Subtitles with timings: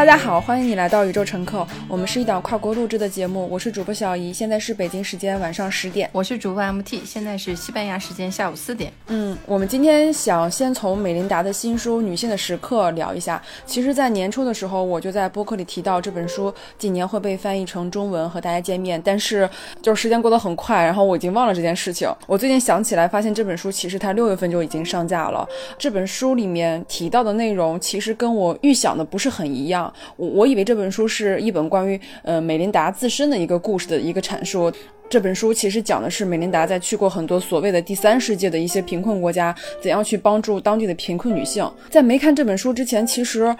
[0.00, 1.66] 大家好，欢迎你来到宇宙乘客。
[1.86, 6.08] 我们是一档跨国录制的节目，我是主播小姨，现在是北京时间晚上十点。
[6.10, 8.90] 我是主播 MT，现在是西班牙时间下午四点。
[9.08, 13.42] 嗯，我们今天想先从美琳达的新书《女性的时刻》聊一下。
[13.66, 19.46] 其实，在年初的时候，我就在播客里提到这本书今年会被翻译成中文和大家见面，但是
[19.82, 22.10] 就是时间过得很快，然后我已经忘了这件事情。
[22.26, 25.46] 我最近想起来，发现这本书其实它六月份就已经上架了。
[25.76, 29.89] 这本书里面提到的内容，其实跟我预想的不是很一样。
[30.16, 34.72] 我我以为这本书是一本关于呃美琳达自身的一个故事的一个阐述。
[35.08, 41.68] 这本书其实讲的是美琳达在去过很多所谓的第三世界的一些贫困国家，怎样去帮助当地的贫困女性。
[41.88, 43.52] 在没看这本书之前，其实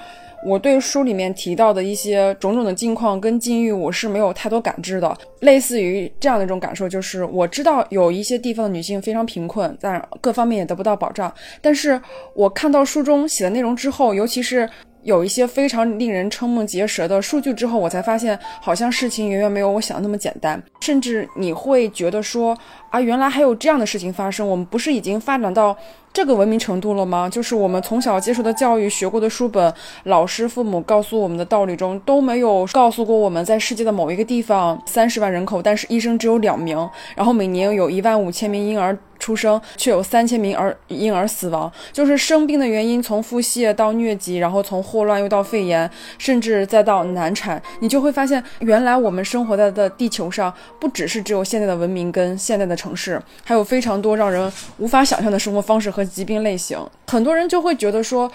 [0.46, 5.18] 我对书里面提到的一些种种的境况跟境遇，我是没有太多感知的。
[5.40, 11.34] 类似于这样的一种感受，就是我知道有一些地方的女性非常贫困，但各方面也得不到保障。
[11.60, 12.00] 但是
[12.32, 14.70] 我看到书中写的内容之后，尤其是。
[15.02, 20.62] 有一些非常令人瞠目结舌的数据之后，我才发现，好像事情远远没有我想的那么简单。
[20.80, 22.56] 甚至你会觉得说，
[22.90, 24.46] 啊，原来还有这样的事情发生。
[24.46, 25.76] 我们不是已经发展到
[26.12, 27.28] 这个文明程度了吗？
[27.28, 29.72] 就是我们从小接受的教育、学过的书本、
[30.04, 36.76] 老师、父母告诉我们的道理中，都没有告诉过我们在世界的某一个地方，三十万人口，但是医生只有两名，
[37.14, 38.98] 然后每年有一万五千名婴儿。
[39.20, 56.78] 出生却有三千名儿婴儿死亡，就是生病的原因，从腹泻到疟疾，然后从霍乱又到肺炎，甚至再到难产，你就会发现，原来我们生活在的地球上，不只是只有现在的文明跟现在的城市，还有非常多让人无法想象的生活方式和疾病类型。
[57.08, 58.30] 很多人就会觉得说。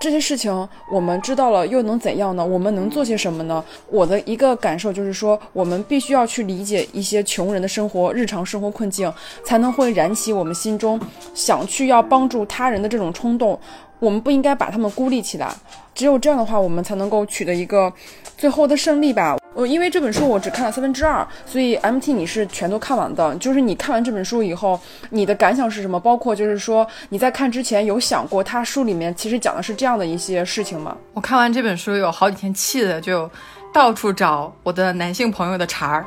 [0.00, 2.46] 这些事情我们知道了又能怎样呢？
[2.46, 3.64] 我们能做些什么呢？
[3.90, 9.12] 我的一个感受就是说，我们必须要去理解一些穷人的生活、日常生活困境，
[9.44, 11.00] 才能会燃起我们心中
[11.34, 13.58] 想去要帮助他人的这种冲动。
[13.98, 15.52] 我们不应该把他们孤立起来，
[15.92, 17.92] 只有这样的话，我们才能够取得一个
[18.36, 19.36] 最后的胜利吧。
[19.58, 23.34] 我，因为这本书我只看了三分之二，所以 MT 你是全都看完的。
[23.38, 24.78] 就是你看完这本书以后，
[25.10, 25.98] 你的感想是什么？
[25.98, 30.96] 包括就是说你在看之前有想过，他书里面其实讲的是这样的一些事情吗？
[31.12, 33.28] 我看完这本书有好几天气的，就
[33.74, 36.06] 到处找我的男性朋友的茬儿，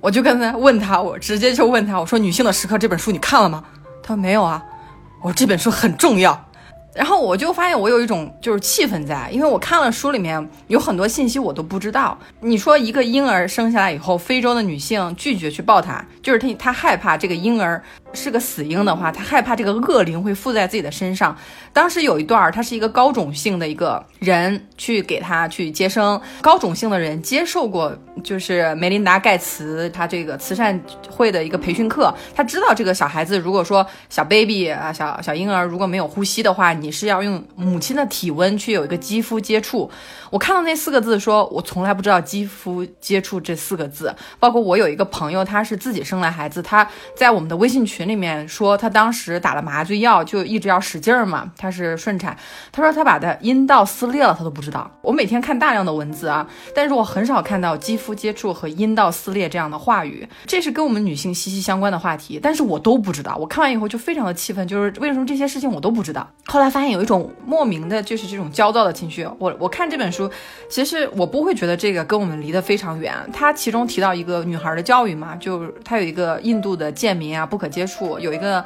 [0.00, 3.62] 我就跟他问他，我直接就问他，我说《女性的时刻》这本书你看了吗？
[4.02, 4.64] 他说没有啊。
[5.20, 6.45] 我说这本书很重要。
[6.96, 12.18] 然后我就发现我有一种就是气氛在，因为我看了书里面有很多信息我都不知道。
[12.40, 17.82] 你说一个婴儿生下来以后，非洲的女性拒绝去抱他，就是她她害怕这个婴儿。
[18.12, 21.36] 是个死婴的话，他害怕这个恶灵会附在自己的身上。
[21.72, 26.18] 当时有一段，他是一个高种姓的一个人去给他去接生。
[26.40, 27.94] 高种姓的人接受过
[28.24, 30.80] 就是梅琳达盖茨他这个慈善
[31.10, 39.90] 会的一个培训课，他知道这个小孩子如果说小 baby 啊小小婴儿如果没有呼吸的话，你是要用母亲的体温去有一个肌肤接触。
[40.30, 44.14] 我看到那四个字，说我从来不知道肌肤接触这四个字。
[44.40, 48.05] 包括我有一个朋友，他是自己生了孩子，他在我们的微信群。
[48.06, 51.50] 里面说他当时打了麻醉药，就一直要使劲儿嘛。
[51.56, 52.36] 他是顺产，
[52.72, 54.90] 他说他把他阴道撕裂了，他都不知道。
[55.02, 60.26] 我每天看大量的文字啊，但是我很少看到肌肤接触和阴道撕裂这样的话语。
[60.46, 63.36] 这是跟我们女性息息相关的话题，但是我都不知道。
[63.36, 66.28] 我看完以后就非常的气愤，就是为什么这些事情我都不知道。
[66.46, 69.26] 后来发现有一种莫名的，就是这种焦躁的情绪。
[69.38, 70.30] 我我看这本书，
[70.68, 73.14] 其实我不会觉得这个跟我们离得非常远。
[73.32, 78.18] 他其中提到一个女孩的教育嘛，就他有一个印度的贱民啊，不可接触。
[78.18, 78.64] 有一个，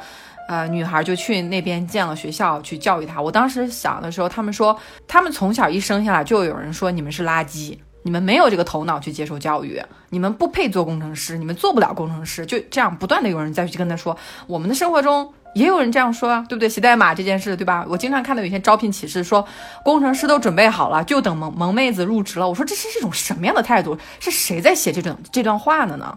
[0.48, 3.20] 呃，女孩就去那边建了学校去教育她。
[3.20, 4.76] 我当时想的时候，他们说，
[5.06, 12.44] 他们从小一生下来就有人说你们是垃圾，你们没有这个头脑去接受教育，你们不配做工程师，你们做不了工程师。
[12.46, 14.16] 就这样不断的有人再去跟他说，
[14.46, 16.68] 我们的生活中也有人这样说啊，对不对？
[16.68, 17.84] 写代码这件事，对吧？
[17.88, 19.46] 我经常看到有些招聘启事说，
[19.84, 22.48] 工程师都准备好了，就等萌萌妹子入职了。
[22.48, 23.98] 我说这是一种什么样的态度？
[24.18, 26.16] 是谁在写这种这段话的呢？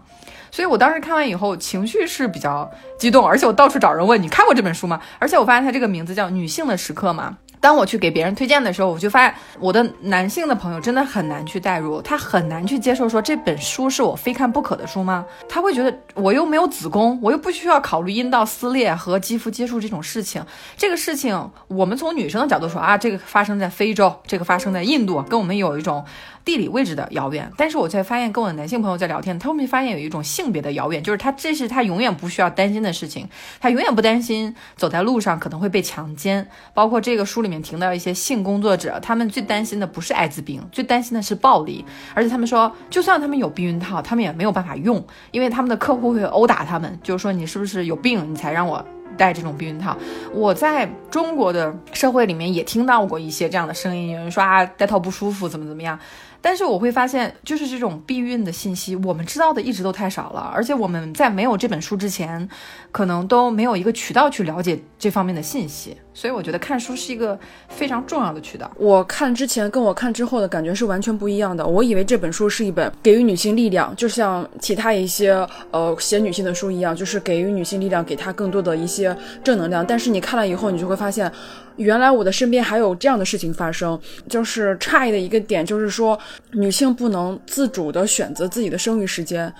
[0.54, 5.00] 所以我当时看完以后，情绪是比较激动，而且我到处找人问你看过这本书吗？
[5.18, 7.36] 而且我发现它这个名字叫《女性的时刻》嘛。
[7.60, 15.24] 当我去给别人推荐的时候，我就发现我的男性的朋友真的很难去代入，他很难去接受说这本书是我非看不可的书吗？
[15.48, 20.44] 他会觉得我又没有子宫，我又不需要考虑阴道撕裂和肌肤接触这种事情。
[20.76, 26.04] 这个事情，我们从女生的角度说啊，这个发生在非洲，这个发生在印度，跟我们有一种
[26.44, 27.50] 地理位置的遥远。
[27.56, 37.54] 但是我才发现，跟我的男性朋友在聊天，他后面发现有一种性别的遥远，就是他这是他永远不需要担心的事情，他永远不担心走在路上可能会被强奸，包括这个书里面。
[37.64, 41.82] 提到一些性工作者，他们最担心的不是艾滋病，最担心的是暴力。
[42.12, 48.84] 而且他们说，就算他们有避孕套，他们也没有办法用，因为他们的客户会殴打他们，就是说你是不是有病，你才让我
[49.16, 49.96] 戴这种避孕套。
[50.34, 55.98] 我在中国的社会里面也听到过一些这样的声音，有人说啊戴套不舒服，怎么怎么样。
[56.44, 62.46] 但是我会发现，就是这种避孕的信息，我们知道的一直都太少了，而且我们在没有这本书之前，
[62.92, 65.96] 可能都没有一个渠道去了解这方面的信息。
[66.12, 67.36] 所以我觉得看书是一个
[67.68, 68.70] 非常重要的渠道。
[68.76, 71.66] 我看之前跟我看之后的感觉是完全不一样的。
[71.66, 75.32] 我以为这本书是一本给予女性力量，就像其他一些
[75.70, 79.84] 呃写女性的书一样，就是给予女性力量，给她更多的一些正能量。
[79.84, 81.30] 但是你看了以后，你就会发现，
[81.76, 83.98] 原来我的身边还有这样的事情发生。
[84.28, 86.16] 就是诧异的一个点，就是说
[86.52, 89.52] 女性不能自主的选择自己的生育时间。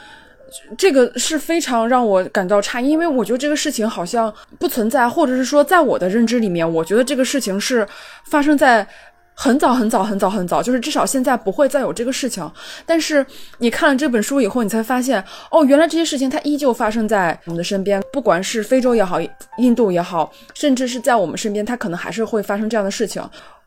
[0.79, 7.85] 这个是非常让我感到诧异，因为我觉得这个事情好像不存在，或者是说在我的认知里面，我觉得这个事情是
[8.27, 8.87] 发生在
[9.35, 12.49] 很早很早很早很早，就是至少现在不会再有这个事情。
[12.87, 13.27] 但是
[13.59, 19.19] 你看了这本书以后，你才发现，哦，原来这些事情它依旧发生在我们的身边，不管是非洲也好，
[19.59, 23.21] 印度也好，甚至是在我们身边，它可能还是会发生这样的事情。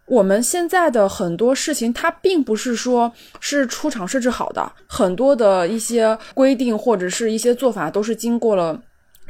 [0.08, 3.12] 我们现在的很多事情，它并不是说
[3.42, 8.82] 是出厂设置好的，很多的一些规定或者是一些做法，都是经过了。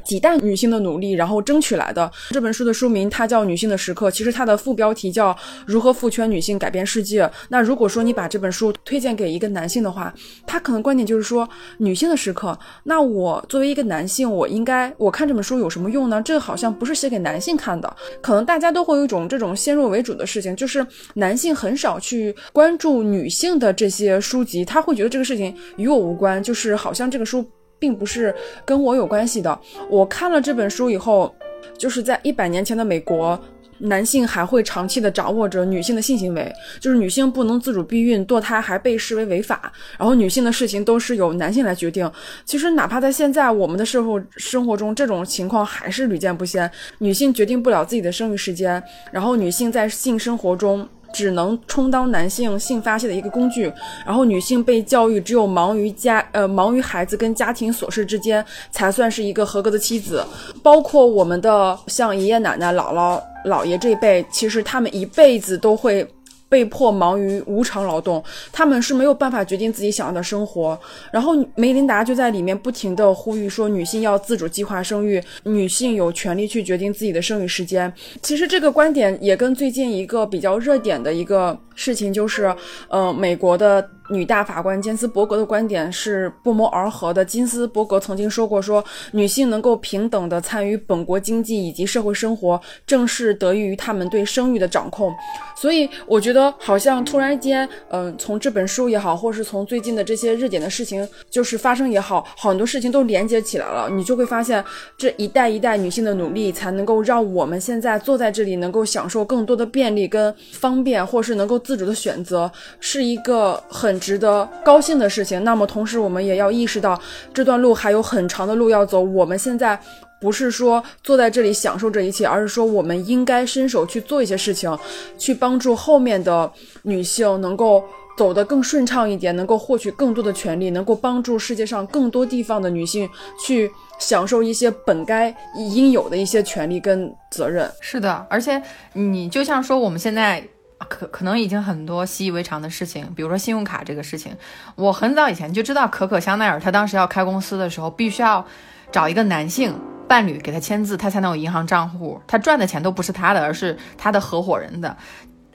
[0.07, 4.07] 几代女性的努力，然后争取来的这本书的书名，它叫《女性的时刻》。
[4.11, 5.33] 其实它的副标题叫
[5.65, 7.25] 《如何赋权女性改变世界》。
[7.49, 10.13] 那如果说你把这本书推荐给一个男性的话，
[10.45, 12.57] 他可能观点就是说女性的时刻。
[12.83, 16.21] 那我作为一个男性，我应该我看这本书有什么用呢？
[16.21, 17.93] 这个好像不是写给男性看的。
[18.21, 27.45] 可能大家都会有一种这种先入为主的事情，就是男性很少去关注女性的这些书籍，他会觉得这个事情与我无关，就是好像这个书。
[27.79, 28.33] 并不是
[28.65, 29.59] 跟我有关系的。
[29.89, 31.33] 我看了这本书以后，
[31.77, 33.39] 就是在一百年前的美国，
[33.79, 42.11] 男性还会长期的掌握着女性的性行为，就是女性不能自主避孕、堕胎还被视为违法，然后女性的事情都是由男性来决定。
[42.45, 46.69] 其实哪怕在现在我们的社会生活中，这种情况还是屡见不鲜，
[46.99, 48.81] 女性决定不了自己的生育时间，
[49.11, 50.87] 然后女性在性生活中。
[51.13, 53.71] 只能充当男性性发泄的一个工具，
[54.05, 60.23] 然后女性被教育只有忙于家呃忙于孩子跟家庭琐事之间才算是一个合格的妻子，
[60.61, 66.07] 包括我们的像爷爷奶奶、姥姥姥爷这一辈，其实他们一辈子都会。
[66.49, 70.79] 被迫忙于无偿劳动，他们是没有办法决定自己想要的生活。
[71.11, 77.91] 然后梅琳达就在里面不停的呼吁说，女性要自主计划生育，女性有权利去决定自己的生育时间。
[78.21, 82.53] 其实这个观点也跟最近一个比较热点的一个事情，就是，
[82.89, 83.89] 呃，美国的。
[84.09, 87.25] 女大法官金斯伯格的观点是不谋而合的。
[87.25, 88.81] 金斯伯格曾经说过：“说
[89.11, 95.13] 女性能够平等地参与本国经济以及社会生活，正是得益于她们对生育的掌控。”
[95.59, 103.89] 所以，我觉得好像突然间，嗯，从这本书也好，或是从最近的这些热点的事情就是发生也好，很多事情都连接起来了。
[103.89, 104.63] 你就会发现，
[104.97, 112.49] 这一代一代女性的努力，才能够让我们现在坐在这里，能够享受更多的便利跟方便，或是能够自主的选择，
[112.79, 113.95] 是一个很。
[114.07, 115.43] 值得高兴的事情。
[115.43, 116.97] 那么，同时我们也要意识到，
[117.33, 119.01] 这段路还有很长的路要走。
[119.01, 119.77] 我们现在
[120.21, 124.73] 不是说坐在这里享受这一切，而是说我们应该伸手去做一些事情，
[125.17, 126.49] 去帮助后面的
[126.83, 127.83] 女性能够
[128.17, 133.09] 走得更顺畅一点，能够获取更多的权利，能够帮助世界上更多地方的女性
[133.45, 137.69] 去享受一些本该应有的一些权利跟责任。
[137.81, 138.61] 是的，而且
[138.93, 140.41] 你就像说我们现在。
[140.85, 144.35] 可可能已经很多习以为常的事情，比如说信用卡这个事情，
[144.75, 148.45] 我很早以前就知道，可可香奈儿她当时要开公司的时候，必须要
[148.91, 149.73] 找一个男性
[150.07, 154.95] 伴侣给她签字，她才能有银行账户，她赚的钱都不是她的，而是她的合伙人的。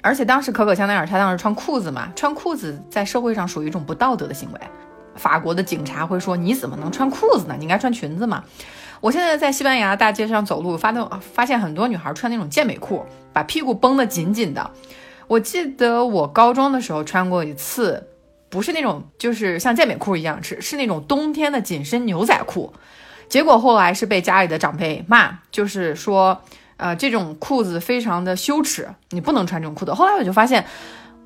[0.02, 4.60] 而且当时可可香奈儿她当时穿裤子嘛，穿裤子在社会上属于一种不道德的行为，
[5.14, 7.54] 法国的警察会说你怎么能穿裤子呢？
[7.56, 8.42] 你应该穿裙子嘛。
[9.00, 14.70] 我现在在西班牙大街上走路，发现发现很多女孩穿那种健美裤，把屁股绷得紧紧的。
[15.26, 18.08] 我记得我高中的时候穿过一次，
[18.48, 22.72] 不是那种就是像健美裤一样，是是那种冬天的紧身牛仔裤。
[23.28, 26.38] 结果后来是被家里的长辈骂，就是说，
[26.76, 29.94] 呃，这种裤子非常的羞耻，你不能穿这种裤子。
[29.94, 30.62] 后来我就发现，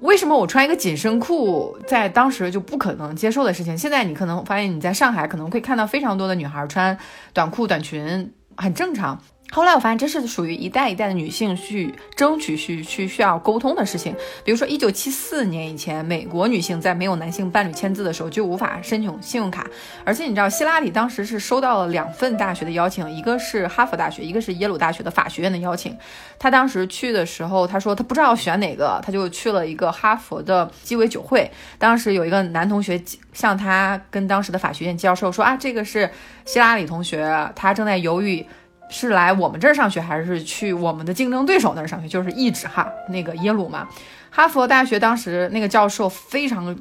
[0.00, 6.96] 为什么我穿一个紧身裤在当时就不可能接受的事情，现在你可能发现你在上海可能会看到非常多的女孩穿
[7.32, 9.20] 短裤短裙，很正常。
[9.56, 14.14] 后来我发现，这是属于一代一代的女性去争取、去去需要沟通的事情。
[14.44, 19.66] 比如说，一九七四年以前，美国女性在没有男性伴侣签字的时候就无法申请信用卡。
[20.04, 25.96] 而且你知道，希拉里当时是收到了两份大学的邀请，一个是哈佛大学，一个是耶鲁大学的法学院的邀请。
[26.38, 31.50] 她当时去的时候，她说她不知道选哪个，她就去了一个哈佛的鸡尾酒会。
[31.78, 36.10] 当时有一个男同学向她跟当时的法学院教授说啊，这个是
[36.44, 38.44] 希拉里同学，他正在犹豫。
[38.88, 42.08] 是来我们这儿上学，还是去我们的竞争对手那儿上学？
[42.08, 43.86] 就是一指哈那个耶鲁嘛。
[44.30, 46.76] 哈佛大学当时那个教授非常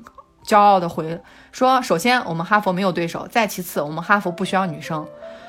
[0.45, 1.19] 骄傲的回
[1.51, 5.07] 说：“首先，我们哈佛没有对手；再其次，我们哈佛不需要女生。”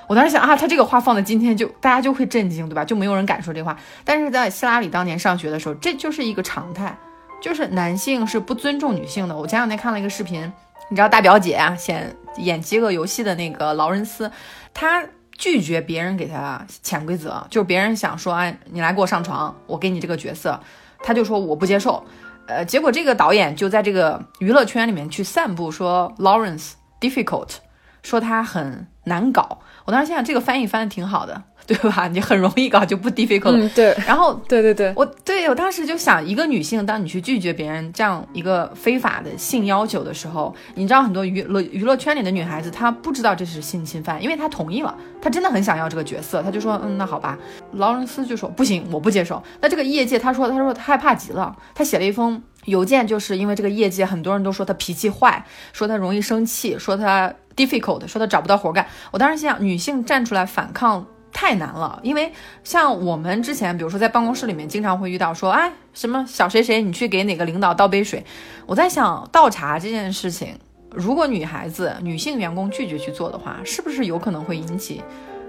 [0.09, 2.85] 我当时想啊，他这个话放在今天就大家就会震惊，对吧？
[2.85, 3.77] 就没有人敢说这话。
[4.05, 6.97] 但是在希拉里当年上学的时候，这就是一个常态，
[7.43, 9.37] 就是男性是不尊重女性的。
[9.37, 10.41] 我前两天看了一个视频，
[10.89, 14.31] 你知道大表姐啊，演演饥饿游戏的那个劳伦斯，
[14.73, 15.03] 他
[15.39, 20.59] 拒绝别人给他潜规则，就是别人想说，哎，你来给我上床，我给你这个角色。
[21.01, 22.03] 他就说我不接受，
[22.49, 27.57] 呃，结果这个导演就在这个娱乐圈里面去散布说 Lawrence difficult，
[28.03, 29.59] 说他很难搞。
[29.85, 31.43] 我当时心想，这个翻译翻的挺好的。
[31.67, 32.07] 对吧？
[32.07, 33.51] 你很容易搞就不 difficult。
[33.51, 33.93] 嗯，对。
[34.07, 47.37] 然后， 对对对，我对我当时就想，一个女性，当你去拒绝别人这样一个非法的性要求的时候，你知道很多娱乐娱乐圈里的女孩子，她不知道这是性侵犯，因为她同意了，她真的很想要这个角色，她就说，嗯，那好吧。
[47.73, 49.43] 劳伦斯就说不行，我不接受。
[49.61, 58.87] 那这个业界，他说，他说他害怕极了，他写了一封邮件，就是因为这个业界很多人都说他脾气坏，说他容易生气，说他 difficult，说他找不到活干。
[59.11, 61.07] 我当时心想，女性站出来反抗。
[61.33, 62.33] 太难了，因为
[62.65, 68.25] 像我们之前，比如说在办公室里面，经常会遇到说，哎，什么小谁谁，你去给哪个领导倒杯水。
[68.65, 70.59] 我在想，倒茶这件事情，
[70.91, 75.03] 如果女孩子、女性员工拒绝去做的话，是不是有可能会引起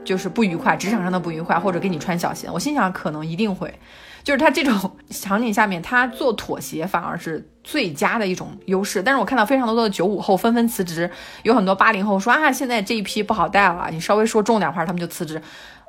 [0.04, 2.50] 就是不愉快，职场上的不愉快，或者给你穿小鞋？
[2.52, 3.74] 我心想，可能一定会。
[4.28, 9.02] 就是他这种场景下面，他做妥协反而是最佳的一种优势。
[9.02, 11.10] 但是我看到非常多的九五后纷纷辞职，
[11.44, 15.42] 有很多八零后说啊，现在这一批不好带了，你稍微说重点话，他们就辞职。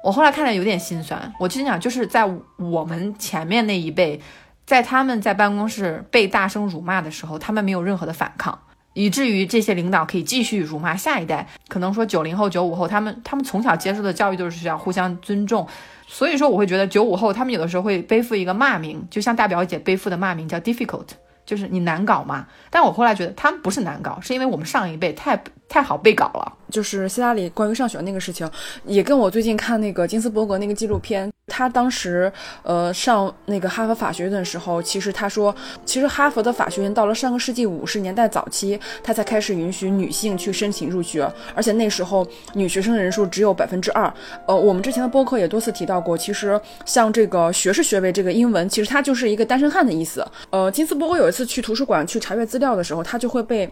[0.04, 1.32] 我后来看着有点心酸。
[1.40, 4.20] 我心想，就是在我们前面那一辈，
[4.64, 8.56] 在他们在办公室被大声辱骂的时候，他们没有任何的反抗，
[8.98, 11.46] 以至于这些领导可以继续辱骂下一代。
[11.68, 15.64] 可能说九零后、九五后，他们他们从小接受的教育就是需要互相尊重，
[16.08, 21.06] 所以说我会觉得九五后他们有的时候会背负一个骂名，就像大表姐背负的骂名叫 difficult，
[21.46, 22.48] 就是你难搞嘛。
[22.70, 25.40] 但我后来觉得他们不是难搞，是因为我们上一辈太。
[25.68, 28.50] 太好被搞了，就是希拉里关于上学那个事情，
[28.86, 32.32] 也跟我最近看那个金斯伯格那个纪录片，他当时
[32.62, 44.12] 呃上那个哈佛法学院的时候，其实他说，其实哈佛的法学院到了上个世纪五十年代早期，他才开始允许女性去申请入学，而且那时候女学生的人数只有百分之二。
[44.46, 50.26] 呃，我们之前的播客也多次提到过，其实像这个学士学位这个英文，其实它就是一个单身汉的意思。
[50.48, 53.70] 呃，金斯伯格有一次去图书馆去查阅资料的时候，他就会被。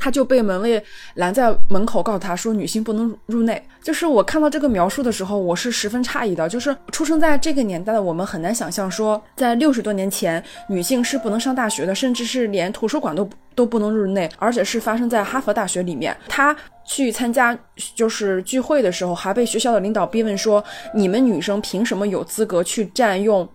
[0.00, 0.82] 他就被门卫
[1.14, 3.62] 拦在门口，告诉他说女性不能入内。
[3.82, 6.48] 就是我看到这个描述的时候，我是十分诧异的。
[6.48, 16.16] 就是出生在这个年代的我们很难想象，说在六十多年前，女性是不能上大学的，甚至是连图书馆都都不能入内，而且是发生在哈佛大学里面。
[16.28, 17.56] 他去参加
[17.94, 20.62] 就是聚会的时候，还被学校的领导逼问说
[20.94, 23.48] ：“你们女生凭什么有资格去占用？”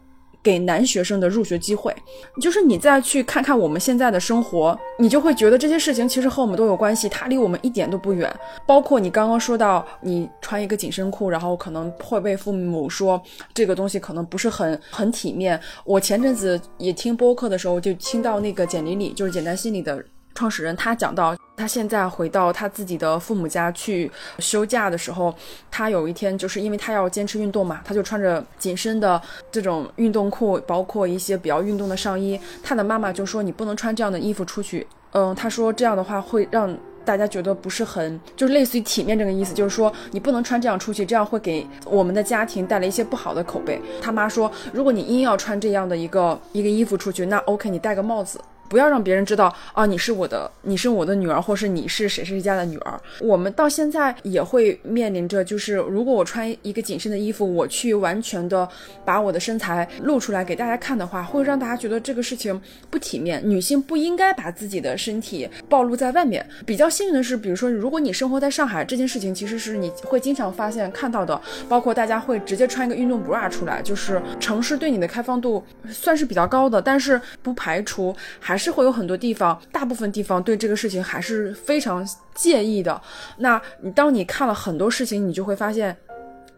[0.45, 1.91] 给男学生的入学机会，
[2.39, 8.31] 就是你再去看看我们现在的生活，你就会觉得这些事情其实和我们都有关系，它离我们一点都不远。
[8.67, 13.19] 包括你刚刚说到，你穿一个紧身裤，然后可能会被父母说
[13.55, 15.59] 这个东西可能不是很很体面。
[15.83, 20.05] 我前阵子也听播客的时候，就听到那个简丽丽，就是简单心理的。
[20.35, 25.33] 创始人他讲到，他现在回到他自己的父母家去休假的时候，
[25.71, 29.21] 他有一天就是因为他要坚持运动嘛，他就穿着紧身的
[29.51, 32.39] 这种运动裤，包括一些比较运动的上衣。
[32.62, 43.81] 他的妈妈就说：“你不能穿这样的衣服出去。”嗯，他说这样的话会让大家觉得不是很，就是类似于体面这个意思，就是说你不能穿这样出去，这样会给我们的家庭带来一些不好的口碑。
[44.01, 53.00] 他妈说：“如果你硬要穿这样的一个一个衣服出去，那 OK，你戴个帽子。”不要让别人知道啊，你是我的，你是我的女儿，或是你是谁谁家的女儿。
[53.22, 58.67] 我们到现在也会面临着，就是如果我穿一个紧身的衣服，我去完全的
[59.05, 63.41] 把我的身材露出来给大家看的话，会让大家觉得这个事情不体面。
[63.48, 66.45] 女性不应该把自己的身体暴露在外面。
[66.65, 78.54] 比较幸运的是，比如说，如果你生活在上海，这件事情其实是你会经常发现看到的，包括大家会直接穿一个运动 bra 出来，就是城市对你的开放度算是比较高的，但是不排除还。
[78.55, 83.01] 还是会有很多地方，大部分地方对这个事情还是非常介意的。
[83.39, 85.93] 那你当你看了很多事情，你就会发现，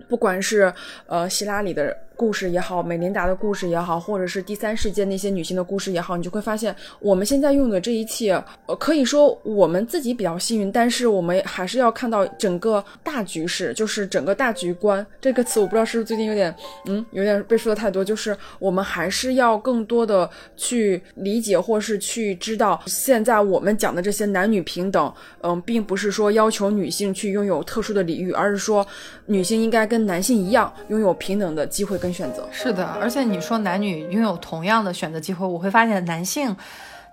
[0.08, 0.72] 不管是
[1.08, 8.34] 呃希拉里的故事也好，美琳达的故事也好，或者是第三世界那些女性的故事也好，你就会发现，我们现在用的这一切，
[8.66, 16.54] 呃，可以说我们自己比较幸运，但是我们还是要看到整个大局势，就是整个大局观这个词，我不知道是不是最近有点，
[16.88, 28.86] 嗯，有点被说的太多，就是我们还是要更多的去理解，或是去知道，现在我们讲的这些男女平等，嗯，并不是说要求女性去拥有特殊的礼遇，而是说
[29.28, 32.48] 女性应该跟男性一样，拥有平等的机会跟选择。
[32.52, 36.56] 是的，而且你说男女拥有同样的选择机会，我会发现男性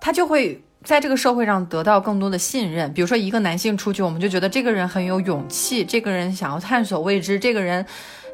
[0.01, 2.93] 他就会在这个社会上得到更多的信任。
[2.93, 7.85] 比如说一个男性出去，我们就觉得这个人很有勇气，这个人想要探索未知，这个人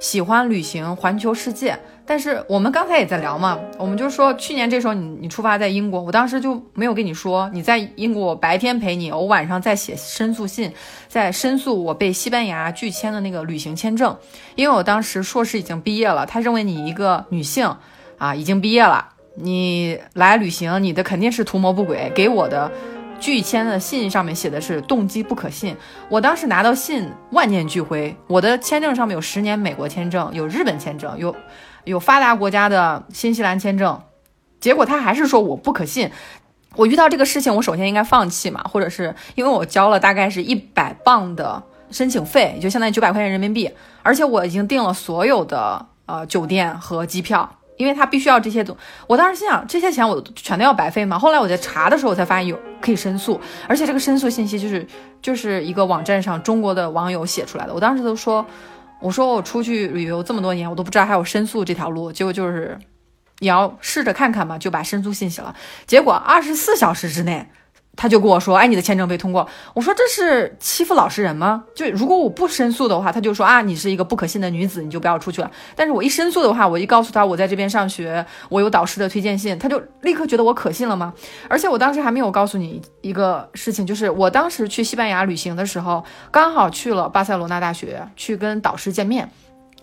[0.01, 1.79] 喜欢旅行，环球世界。
[2.05, 10.73] 但是我们刚才也在聊嘛，我们就说去年这时候你你出发在英国，我当时就没有跟你说你在英国，我白天陪你，我晚上在写申诉信，
[11.07, 14.17] 在申诉我被西班牙拒签的那个旅行签证，
[14.57, 17.77] 因为我当时硕士已经毕业了，他认为你一个女性
[18.19, 22.73] 啊已经毕业了，你来旅行，你的肯定是图谋不轨，给我的。
[23.21, 25.77] 拒签的信上面写的是动机不可信，
[26.09, 28.17] 我当时拿到信万念俱灰。
[28.27, 31.37] 我的签证上面有十年美国签证，有日本签证，有
[31.85, 34.03] 有发达国家的新西兰签证，
[34.59, 36.11] 结果他还是说我不可信。
[36.77, 43.71] 我遇到这个事情，我首先应该放弃嘛，或者是因为我交了大概是一百磅的申请费，就相当于九百块钱人民币，
[44.03, 47.57] 而且我已经订了所有的呃酒店和机票。
[47.81, 51.19] 因为他必须要这些东，我当时心想，这些钱我全都要白费吗？
[51.19, 54.87] 后来我在查的时候，我才发现有可以申诉，而且这个申诉信息就是
[55.23, 57.73] 就是一个网站上中国的网友写出来的。
[57.73, 58.45] 我当时都说，
[59.01, 62.13] 我说我出去旅游这么多年，我都不知道还有申诉这条路。
[62.13, 62.79] 结果就是
[63.39, 65.57] 你要试着看看嘛，就把申诉信息了。
[65.87, 67.51] 结果二十四小时之内。
[68.01, 71.63] 他就跟我说：“哎，你的签证被通过。”我说：“这是欺负老实人吗？
[71.75, 75.51] 就如果我不申诉的话，他就说啊，你是一个不可信的女子，你就不要出去了。
[75.77, 81.13] 但是我一申诉的话，我一告诉他我在这边上学，我有导师的推荐信，他就立刻觉得我可信了吗？
[81.47, 89.31] 而且我当时还没有告诉你一个事情，就是我当时去西班牙旅行的时候，刚好去了巴塞罗那大学，去跟导师见面。”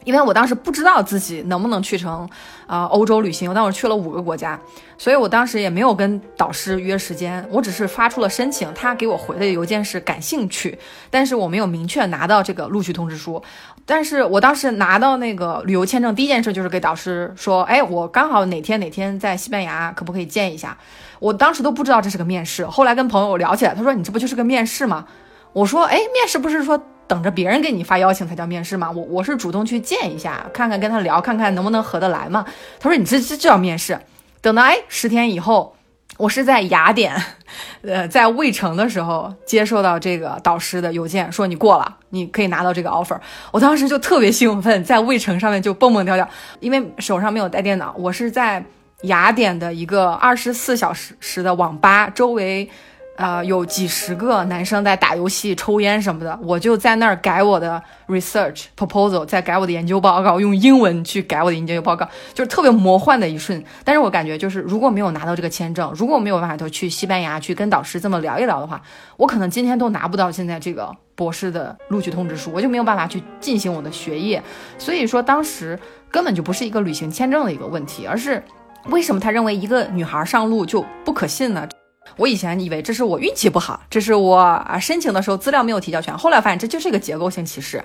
[0.08, 2.26] 因为我当时不知道自己能不能去成，
[2.66, 3.50] 啊，欧洲旅行。
[3.50, 4.58] 我当时去了五个国家，
[4.98, 13.44] 所以我当时也没有跟导师约时间，我只是发出了申请，他给我回的邮件是感兴趣，但是我没有明确拿到这个录取通知书。
[13.86, 20.78] 但是我当时拿到那个旅游签证，第一件事就是给导师说，哎，我刚好哪天哪天在西班牙，可不可以见一下？
[21.20, 25.06] 我当时都不知道这是个面试，后来跟朋友聊起来，他说你这不就是个面试吗？
[25.52, 26.82] 我说，哎，面试不是说。
[27.08, 28.92] 等着别人给你发邀请才叫面试吗？
[28.92, 32.46] 我我是主动去见一下，看看跟他聊，看看能不能合得来嘛。
[32.80, 33.98] 他说你这这这叫面试。
[34.42, 35.76] 等到哎十天以后，
[36.18, 37.16] 我是在雅典，
[37.82, 43.18] 呃，在魏城的时候接受到这个导师的邮件，说你过了，你可以拿到这个 offer。
[43.52, 46.28] 我当时就特别兴奋，在魏城上面就蹦蹦跳跳，
[46.60, 48.64] 因为手上没有带电脑，我是在
[49.04, 52.70] 雅典的一个二十四小时时的网吧周围。
[53.18, 63.62] 呃，有几十个男生在打游戏、抽烟什么的，我就在那儿改我的 research proposal，在改我的研究报告，用英文去改我的研究报告，就是特别魔幻的一瞬。
[63.84, 68.80] 但是我感觉，就是如果没有拿到这个签证，如果没有办法去西班牙去跟导师这么聊一聊的话，
[69.18, 74.42] 我可能今天都拿不到现在这个博士的录取通知书，我就没有办法去进行我的学业。
[74.78, 75.80] 所以说，当时
[76.12, 78.44] 根本就不是一个旅行签证的一个问题，而是
[78.90, 81.68] 为什么他认为一个女孩上路就不可信呢？
[82.16, 87.84] 我以前以为这是我运气不好，这是我啊申请的时候资料没有提交全，后来发现这就是一个结构性歧视。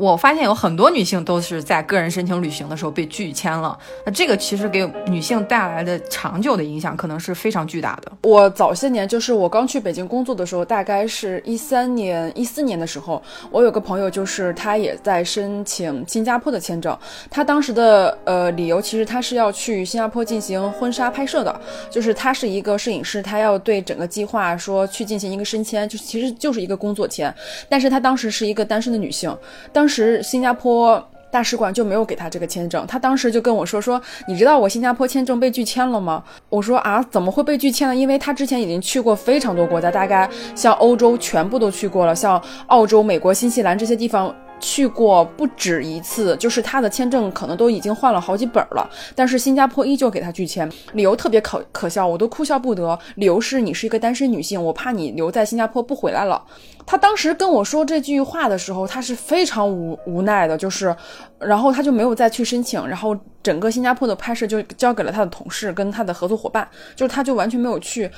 [0.00, 8.10] 我发现有很多女性都是在个人申请旅行的时候被拒签了，那这个其实给女性带来的长久的影响可能是非常巨大的。
[8.22, 16.96] 我早些年就是我刚去北京工作的时候，大概是一三年、一四年的时候，我有个朋友就是他也在申请新加坡的签证，
[17.30, 21.60] 他当时的呃理由其实他是要去新加坡进行婚纱拍摄的，
[21.90, 27.34] 就是他是一个摄影师，他要对整个计划说去进行一个申签，就其实就是一个工作签，
[27.68, 29.36] 但是他当时是一个单身的女性，
[29.74, 36.22] 当时新加坡大使馆就没有给他这个签证，他当时就跟我说说，你知道我新加坡签证被拒签了吗？
[36.48, 37.94] 我说啊，怎么会被拒签呢？
[37.94, 44.34] 因为他之前已经去过非常多国家，大概像欧洲全部都去过了，像澳洲、美国、新西兰这些地方。
[44.60, 52.98] 去过不止一次，就是他的签证可能都已经换了好几本了，但是新加坡依旧给他拒签，理由特别可可笑，我都哭笑不得。
[53.16, 56.44] 理由是你是一个单身女性，我怕你留在新加坡不回来了。
[56.86, 60.94] 他当时跟我说这句话的时候，他是非常无无奈的，就是，
[61.38, 68.10] 然后他就没有再去申请，然后整个新加坡的拍摄就交给了他的同事跟他的合作伙伴，就是他就完全没有去。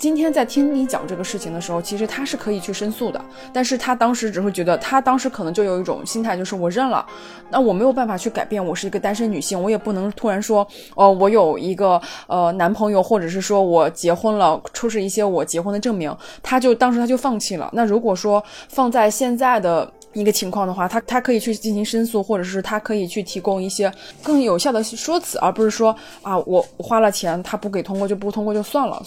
[0.00, 7.04] 今天在听你讲这个事情的时候，其实他是可以去申诉的，但是他当时只会觉得，他当时可能就有一种心态，就是我认了，
[7.50, 17.68] 那我没有办法去改变，我是一个单身女性，我也不能突然说，哦，我有一个呃男朋友，或者是说我结婚了，出示一些我结婚的证明，他就当时他就放弃了。
[17.74, 29.02] 那如果说放在现在的一个情况的话，他他可以去进行申诉，或者是他可以去提供一些更有效的说辞，而不是说啊，我花了钱，他不给通过就不通过就算了。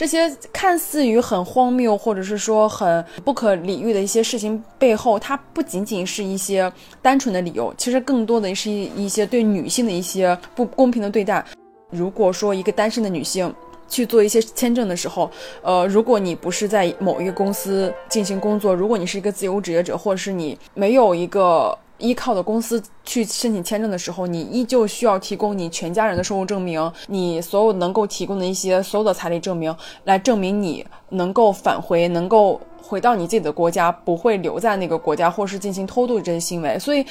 [0.00, 11.44] 这些看似于很荒谬，或者是说很不可理喻的一些事情背后，它不仅仅是一些单纯的理由，其实更多的是一一些对女性的一些不公平的对待。
[11.90, 13.54] 如果说一个单身的女性
[13.90, 21.76] 去做一些签证的时候，呃，如果你不是在某一个公司进行工作，如果你是一个自由职业者，或者是你没有一个。
[22.00, 36.78] 依靠的公司去申请签证的时候，你依旧需要提供你全家人的收入证明，你所有能够提供的一些所有的财力证明，来证明你能够返回，能够回到你自己的国家，不会留在那个国家，或是进行偷渡这些行为。
[36.78, 37.04] 所以，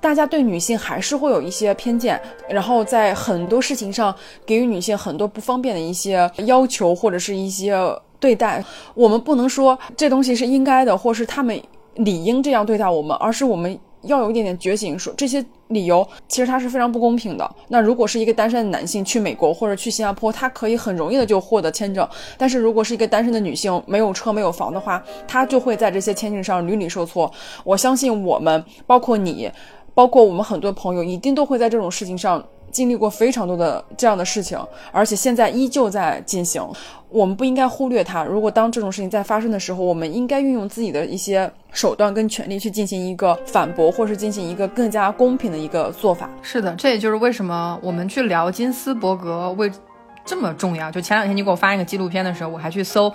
[0.00, 4.14] 大家对女性还是会有一些偏见，然后在很多事情上
[4.46, 7.76] 给予女性很多不方便的一些要求，或者是一些
[8.18, 8.64] 对待。
[8.94, 11.60] 我们不能说这东西是应该的，或是他们
[11.96, 13.78] 理应这样对待我们，而是我们。
[14.02, 17.50] 要有一点点觉醒，说这些理由其实它是非常不公平的。
[17.68, 22.08] 那如果是一个单身的男性去美国或者去新加坡，他可以很容易的就获得签证。
[22.38, 27.30] 但是如果是一个单身的女性，没有车没有房的话，她就会在这些签证上屡屡受挫。
[27.64, 29.50] 我相信我们，包括你，
[29.94, 32.42] 包括我们很多朋友，一定都会在这种事情上。
[32.70, 34.58] 经历过非常多的这样的事情，
[34.92, 36.62] 而且现在依旧在进行。
[37.08, 38.22] 我们不应该忽略它。
[38.22, 46.30] 如果当这种事情在发生的时候，我们应该运用自己的一些手段跟权利去进行一个反驳，或是进行一个更加公平的一个做法。
[46.40, 49.68] 是的，这也就是为什么我们去聊金斯伯格为
[50.24, 50.88] 这么重要。
[50.88, 53.12] 就前两天你给我发一个纪录片的时候，我还去搜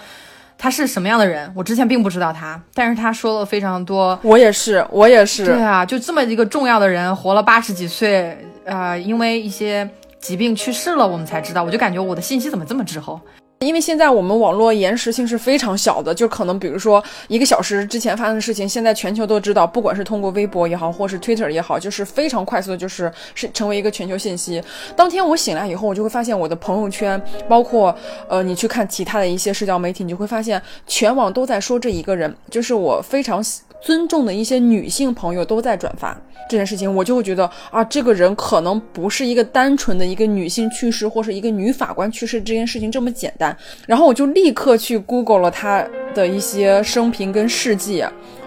[0.58, 1.52] 他是什么样的人。
[1.56, 4.18] 我之前并不知道他，但是他说了非常多。
[4.22, 5.46] 我也是，我也是。
[5.46, 8.38] 对啊，就这么一个重要的人，活了八十几岁。
[8.66, 9.88] 呃，因为一些
[10.20, 11.64] 疾病去世了，我们才知道。
[11.64, 13.22] 我就感觉我的信息怎么这么滞后？
[13.60, 19.66] 因为现在我们网络延时性是非常小的，就可能比如说一个小时之前发生的事情，现在全球都知道。
[19.66, 24.62] 不管是通过微博也好，或是 Twitter 也好，就是非常快速的，就是是成为一个全球信息。
[24.96, 27.96] 当天我醒来以后，我就会发现我的朋友圈，包括
[28.28, 33.44] 呃，你去看其他的一些社交媒体，你就会发现全网都在说这一个人，就是我非常。
[33.82, 36.16] 尊重的一些女性朋友都在转发
[36.50, 43.56] 这件事情，我就会觉得啊，这个人可能不是一个单纯的一个女性去世或是一个女法官去世这件事情这么简单。
[43.88, 48.04] 然后我就立刻去 Google 了她的一些生平跟事迹，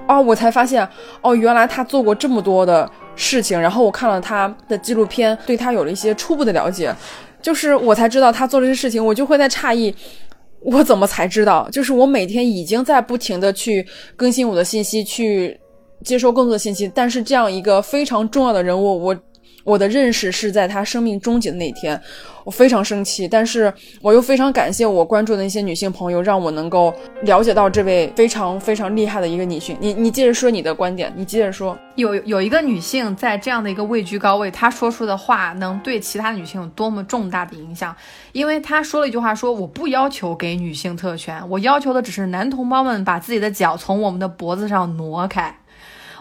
[0.07, 0.88] 啊，我才发现
[1.23, 3.61] 哦，原来她做过这么多的事情。
[3.61, 6.95] 然后我看了她的纪录片，对她有了一些初步的了解，
[7.43, 9.95] 就是我才知道她做这些事情，我就会在诧异。
[10.61, 11.68] 我怎么才知道？
[11.71, 15.59] 就是我每天已经在不停的去更新我的信息，去
[16.05, 16.90] 接收更多的信息。
[16.94, 19.16] 但是这样一个非常重要的人物，我
[19.69, 22.01] 我的认识是在他生命终结的那天。
[22.45, 29.77] 我非常生气，但是我又非常感谢我关注的那些女性朋友，让我能够了解到这位非常非常厉害的一个女性。
[29.79, 31.79] 你你接着说你的观点，你接着说。
[31.97, 37.95] 有有一个女性在这样的一个位居高位，她说出的话能对其他女性有多么重大的影响？
[38.33, 45.55] 因为她说了一句话，说我不要求给女性特权，我要求的只是男同胞们把自己的脚从我们的脖子上挪开。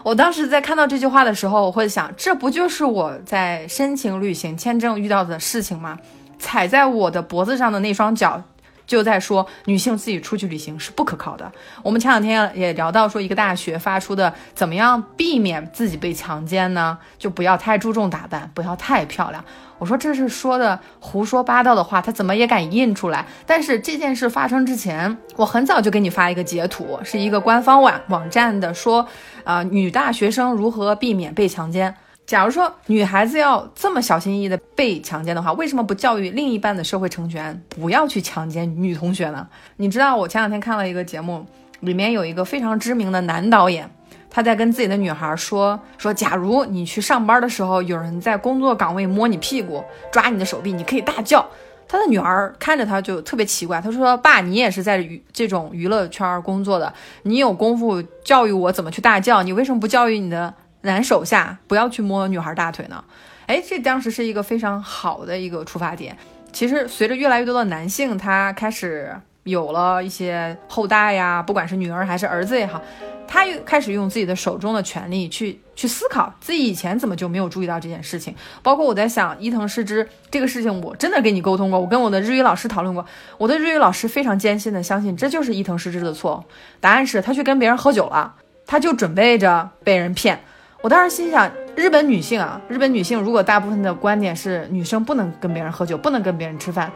[0.04, 5.98] 我当时在看到这句话的时候，我会想，这不就是我在申请旅行签证遇到的事情吗？
[6.38, 8.40] 踩在我的脖子上的那双脚，
[8.86, 11.50] 就在说女性自己出去旅行是不可靠的。
[11.82, 16.96] 我们前两天也聊到说，一个大学发出的怎么样避免自己被强奸呢？
[17.18, 19.44] 就不要太注重打扮，不要太漂亮。
[19.78, 23.24] 我说这是说的胡说八道的话，他怎么也敢印出来？
[23.46, 29.06] 但是这件事发生之前，我很早就给你发一个截图，是一个官方网网站的，说
[29.44, 31.94] 啊，女大学生如何避免被强奸。
[32.26, 39.46] 假如说女孩子要这么小心翼翼的被强奸的话，为什么不教育另一半的社会成全，不要去强奸女同学呢？
[39.76, 41.46] 你知道，我前两天看了一个节目，
[41.80, 43.88] 里面有一个非常知名的男导演，
[44.30, 51.48] 他在跟自己的女孩说说，假如你去上班的时候，有人在工作岗位摸你屁股、抓你的手臂，你可以大叫。
[51.86, 63.02] 他的女儿看着他就特别奇怪，他说：“爸，你也是在娱这种娱乐圈工作的，你有功夫教育我怎么去大叫，你为什么不教育你的？”男手下不要去摸女孩大腿呢，
[63.46, 66.16] 哎，这当时是一个非常好的一个出发点。
[66.52, 69.12] 其实随着越来越多的男性他开始
[69.48, 72.80] 有了一些后代呀，不管是女儿还是儿子也好，
[73.26, 78.34] 他又开始用自己的手中的权力去去思考自己以前怎么就没有注意到这件事情。
[78.62, 83.04] 包括我在想伊藤诗织这个事情，我真的跟你沟通过，我跟我的日语老师讨论过，
[83.36, 86.44] 我的日语老师非常坚信的相信这就是伊藤诗织的错。
[86.80, 88.34] 答案是他去跟别人喝酒了，
[88.66, 90.40] 他就准备着被人骗。
[90.80, 96.92] 我当时心想，日本女性啊，日本女性如果大部分的观点是女生不能跟别人喝酒，不能跟别人吃饭，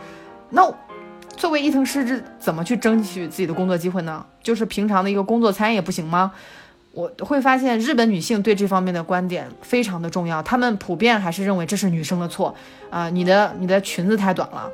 [0.50, 0.62] 那
[1.36, 4.24] 作为伊藤诗织，怎么去争取自己的工作机会呢？
[4.42, 6.32] 就是平常的一个工作餐也不行吗？
[6.92, 12.54] 我会发现日本女性对这方面的观点非常的重要，她们普遍还是认为这是女生的错
[12.90, 14.70] 啊，你的你的裙子太短了，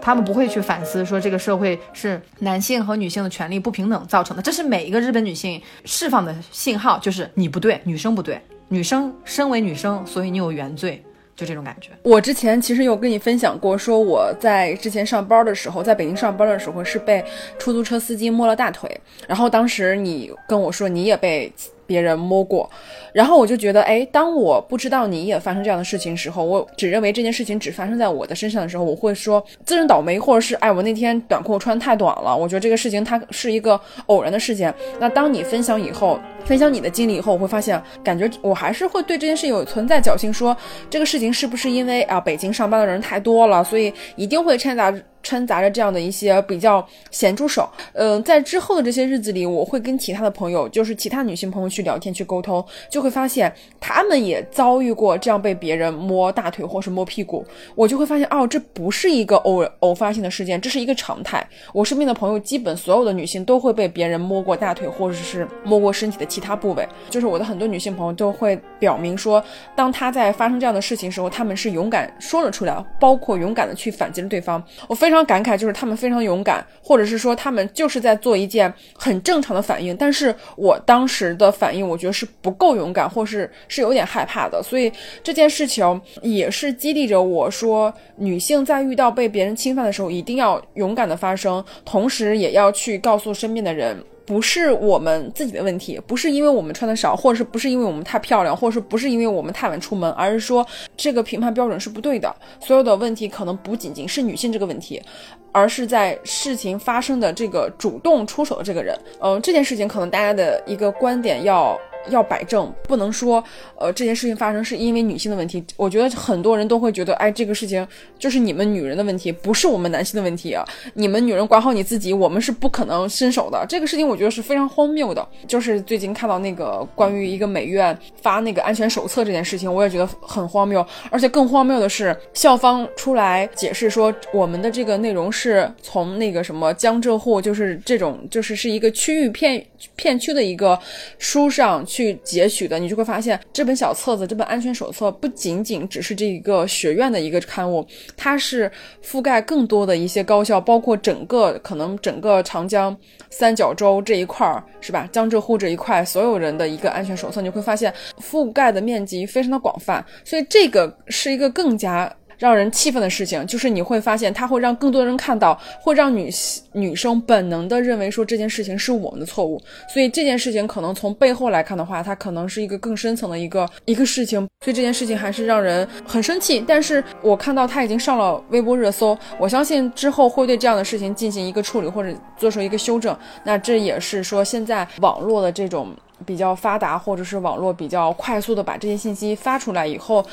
[0.00, 8.40] 她们不会去反思说这个社会是男性和女性的权利不平等造成的，这是每一个日本女性释放的信号，就是你不对，女生不对。
[8.72, 11.04] 女生身为女生，所以你有原罪，
[11.40, 11.88] 就这种感觉。
[12.02, 17.24] 我之前其实有跟你分享过，说我在之前上班的时候，在北京上班的时候是被
[17.58, 21.50] 出租车司机摸了大腿，然后当时你跟我说你也被。
[21.90, 22.70] 别人摸过，
[23.12, 32.36] 然后我就觉得，哎，当我不知道你也发生这样的事情时候，我只认为这件事情只发生在我的身上的时候，我会说自认倒霉，或者是，哎，我那天短裤穿太短了。
[32.36, 34.72] 我觉得这个事情它是一个偶然的事件。
[35.00, 40.56] 那当你分享以后，分享你的经历以后，我会发现，感觉我还是会对这件事情有存在侥幸，说
[40.88, 44.94] 这个事情是不是因为啊，北京上班的人太多了，所以一定会掺杂。
[45.22, 61.46] 掺杂着这样的一些比较咸猪手，嗯，在之后的这些日子里，我会跟其他的朋友，就是其他女性朋友去聊天去沟通，就会发现他们也遭遇过这样被别人摸大腿或是摸屁股，我就会发现哦，这不是一个偶偶发性的事件，这是一个常态。
[61.74, 69.44] 我身边的朋友基本所有的女性都会被别人摸过大腿或者是摸过身体的其他部位，就是我的很多女性朋友都会表明说，
[69.76, 74.64] 当她在发生这样的事情时候，他们是勇敢说了出来，包括勇敢的去反击了对方。
[74.88, 75.09] 我非。
[75.10, 79.96] 非常感慨，就是他们非常勇敢，或者是说他们就是在做一件很正常的反应。
[79.96, 84.62] 但是我当时的反应，我觉得是不够勇敢，或是是有点害怕的。
[84.62, 94.00] 所以这件事情也是激励着我说，女性在遇到被别人侵犯的时候，一定要勇敢的发声，同时也要去告诉身边的人。
[94.30, 100.64] 不是我们自己的问题，不是因为我们穿的少，或者是不是因为我们太漂亮，或者是不是因为我们太晚出门，而是说
[100.96, 102.32] 这个评判标准是不对的。
[102.60, 105.02] 所有的问题可能不仅仅是女性这个问题，
[105.50, 108.96] 而是在事情发生的这个主动出手的这个人。
[109.20, 111.76] 嗯，这件事情可能大家的一个观点要。
[112.08, 113.42] 要摆正，不能说，
[113.78, 115.62] 呃，这件事情发生是因为女性的问题。
[115.76, 117.86] 我觉得很多人都会觉得，哎，这个事情
[118.18, 120.64] 就是你们女人的问题，不是我们男性的问题啊。
[120.94, 123.64] 你们女人管好你自己，我们是不可能伸手的。
[123.68, 125.26] 这个事情我觉得是非常荒谬的。
[125.46, 130.84] 就是最近看到那个关于一个美院发那个安全手册这件事情，我也觉得很荒谬。
[131.10, 139.64] 而且更荒谬的是，校方出来解释说，我们的这个内容是从那个什么江浙沪，就是这种就是是一个区域片
[139.96, 140.78] 片区的一个
[141.18, 141.84] 书上。
[141.90, 147.84] 去截取的，你就会发现这本小册子，这本安全手册不仅仅只是这一个学院的一个刊物，
[148.16, 148.70] 它是
[149.04, 152.96] 覆盖更多的一些高校，包括整个可能整个长江
[153.28, 155.08] 三角洲这一块儿，是吧？
[155.10, 162.14] 江浙沪这一块所有人的一个安全手册，你会发现覆盖的面积非常的广泛，所以这个是一个更加。
[162.40, 166.28] 让人气愤的事情，就是你会发现，它会让更多人看到，会让女
[166.72, 169.62] 女生本能的认为说这件事情是我们的错误。
[169.92, 174.40] 所以这件事情可能从背后来看的话，它可能是一个更深层的一个一个事情。
[174.64, 176.64] 所以这件事情还是让人很生气。
[176.66, 183.16] 但是我看到他已经上了微博热搜，我相信之后会对这样的事情进行一个处理或者做出一个修正。
[183.44, 190.24] 那这也是说现在网络的这种比较发达，或者是网络比较快速的把这些信息发出来以后。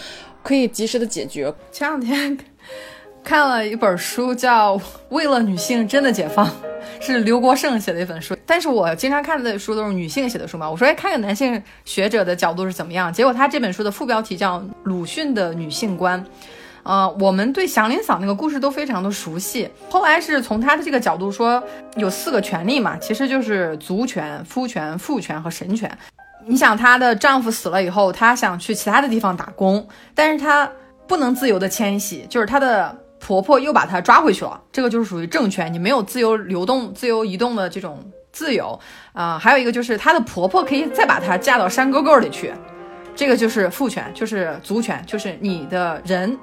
[0.44, 1.54] 可以及时的解决。
[1.74, 2.38] 前两天
[3.22, 4.78] 看了一本书，叫
[5.10, 6.48] 《为了女性真的解放》，
[7.02, 8.34] 是刘国胜写的一本书。
[8.46, 13.12] 但是我经常看的书都是女性写的书嘛，我说哎，看看男性学者的角度是怎么样。
[13.12, 16.24] 结果他这本书的副标题叫《鲁迅的女性观》。
[16.88, 19.70] 呃，我们对祥林嫂那个故事都非常的熟悉。
[19.90, 21.62] 后来是从他的这个角度说，
[21.98, 25.92] 有四个权利嘛，其实就是族权、夫权、父权和神权。
[26.46, 30.72] 你想，她的丈夫死了以后，她想去其他的地方打工，但是她
[31.06, 34.62] 不能自由的迁徙，就是她的婆婆又把她抓回去了。
[34.72, 38.00] 这个就是属于政权，你没有自由流动、自由移动的这种
[38.32, 38.80] 自由
[39.12, 39.38] 啊。
[39.38, 42.54] 还有一个就是她的婆婆可以再把她嫁到山沟沟里去，
[43.14, 46.38] 这个就是父权，就是族权，就是你的人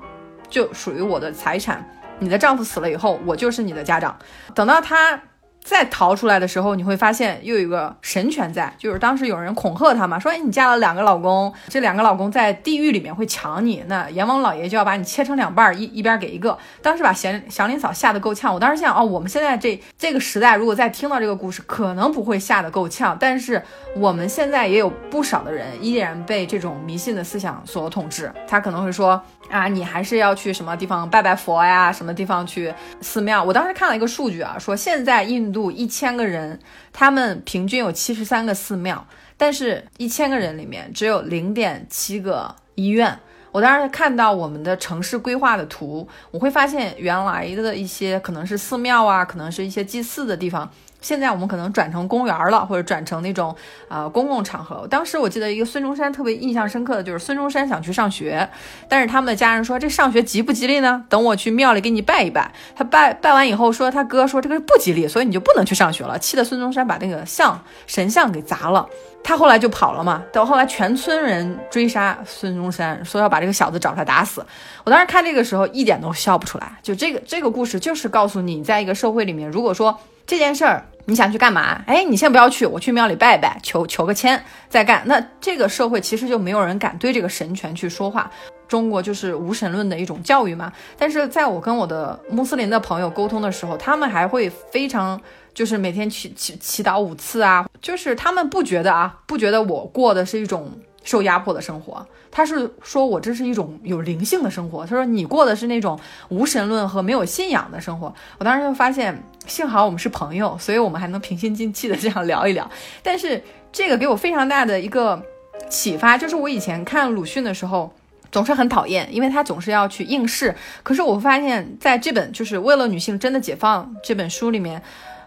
[0.48, 1.84] 就属于我的财产。
[2.18, 4.16] 你的丈夫死了以后，我就是你的家长。
[4.54, 5.20] 等到他。
[5.64, 16.56] 再逃出来的时候，你会发现又有一个神权在，就是当时有人恐吓他嘛，说哎，你嫁了两个老公，这两个老公在地狱里面会抢你，那阎王老爷就要把你切成两半，一一边给一个。
[16.82, 18.52] 当时把祥祥林嫂吓得够呛。
[18.52, 23.62] 我当时想，哦，我们现在这这个时代，如果再听到这个故事，可能不会吓得够呛，但是
[23.96, 29.20] 我们现在也有不少的人依然被这种迷信的思想所统治，他可能会说。
[29.50, 31.92] 啊，你还是要去什么地方拜拜佛呀？
[31.92, 32.72] 什么地方去
[33.02, 33.44] 寺庙？
[33.44, 36.60] 我当时看了一个数据啊，说现在印度一千个人，
[36.92, 39.06] 他们平均有七十三个寺庙，
[39.38, 43.18] 但是一千个人里面只有零点七个医院。
[43.52, 50.68] 我当时看到我们的城市规划的图，我会发现原来的一些可能是寺庙啊，可能是一些祭祀的地方。
[51.04, 53.54] 现在我们可能转成公园了，或者转成那种
[53.88, 54.86] 啊公共场合。
[54.88, 58.48] 当时我记得一个孙中山特别印象深刻的就是孙中山想去上学，
[58.88, 61.04] 但是他们的家人说这上学吉不吉利呢？
[61.10, 62.50] 等我去庙里给你拜一拜。
[62.74, 66.18] 他拜拜完以后说他哥说这个不吉利，所以你就不能去上学了。
[66.18, 68.88] 气得孙中山把那个像神像给砸了。
[69.22, 70.22] 他后来就跑了嘛。
[70.32, 74.44] 等后来全村人追杀孙中山，说要把这个小子找出来打死。
[74.84, 76.78] 我当时看这个时候一点都笑不出来。
[76.82, 80.86] 就这个这个故事就是告诉你，在一个社会里面，如果说这件事儿。
[81.06, 81.82] 你想去干嘛？
[81.86, 85.02] 哎，你先不要去，我去庙里拜拜，求求个签再干。
[85.06, 88.30] 那这个社会其实就没有人敢对这个神权去说话。
[88.66, 90.72] 中国就是无神论的一种教育嘛。
[90.96, 95.20] 但是在我跟我的穆斯林的朋友沟通的时候，他们还会非常
[95.52, 100.72] 就是每天去祈祈祷五次啊，就是他们不觉得啊，不觉得我过的是一种。
[101.04, 104.84] 受压迫的生活，他是说我这是一种有灵性的生活。
[104.84, 105.96] 他说你过的是那种
[106.30, 108.12] 无神论和没有信仰的生活。
[108.38, 112.68] 我当时就发现，幸好我们是朋友，所以我们还能平心静气的这样聊一聊。
[113.02, 113.40] 但是
[113.70, 115.22] 这个给我非常大的一个
[115.68, 117.92] 启发，就是我以前看鲁迅的时候
[118.32, 120.54] 总是很讨厌，因为他总是要去应试。
[120.82, 124.82] 可是我发现在这本就是为了女性真的解放这本书里面。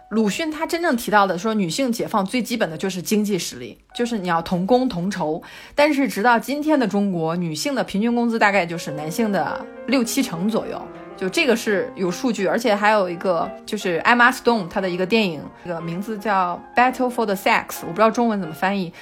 [0.09, 5.41] 鲁迅他真正提到的说，女性解放最基本的就是经济实力，就是你要同工同酬。
[5.75, 10.81] 但是直到今天的中国，女性的平均工资大概就是男性的六七成左右，
[11.17, 18.93] 就这个是有数据，而且还有一个就是 Emma Stone 她的一个电影，这个名字叫《Battle for the Sex》，我不知道中文怎么翻译。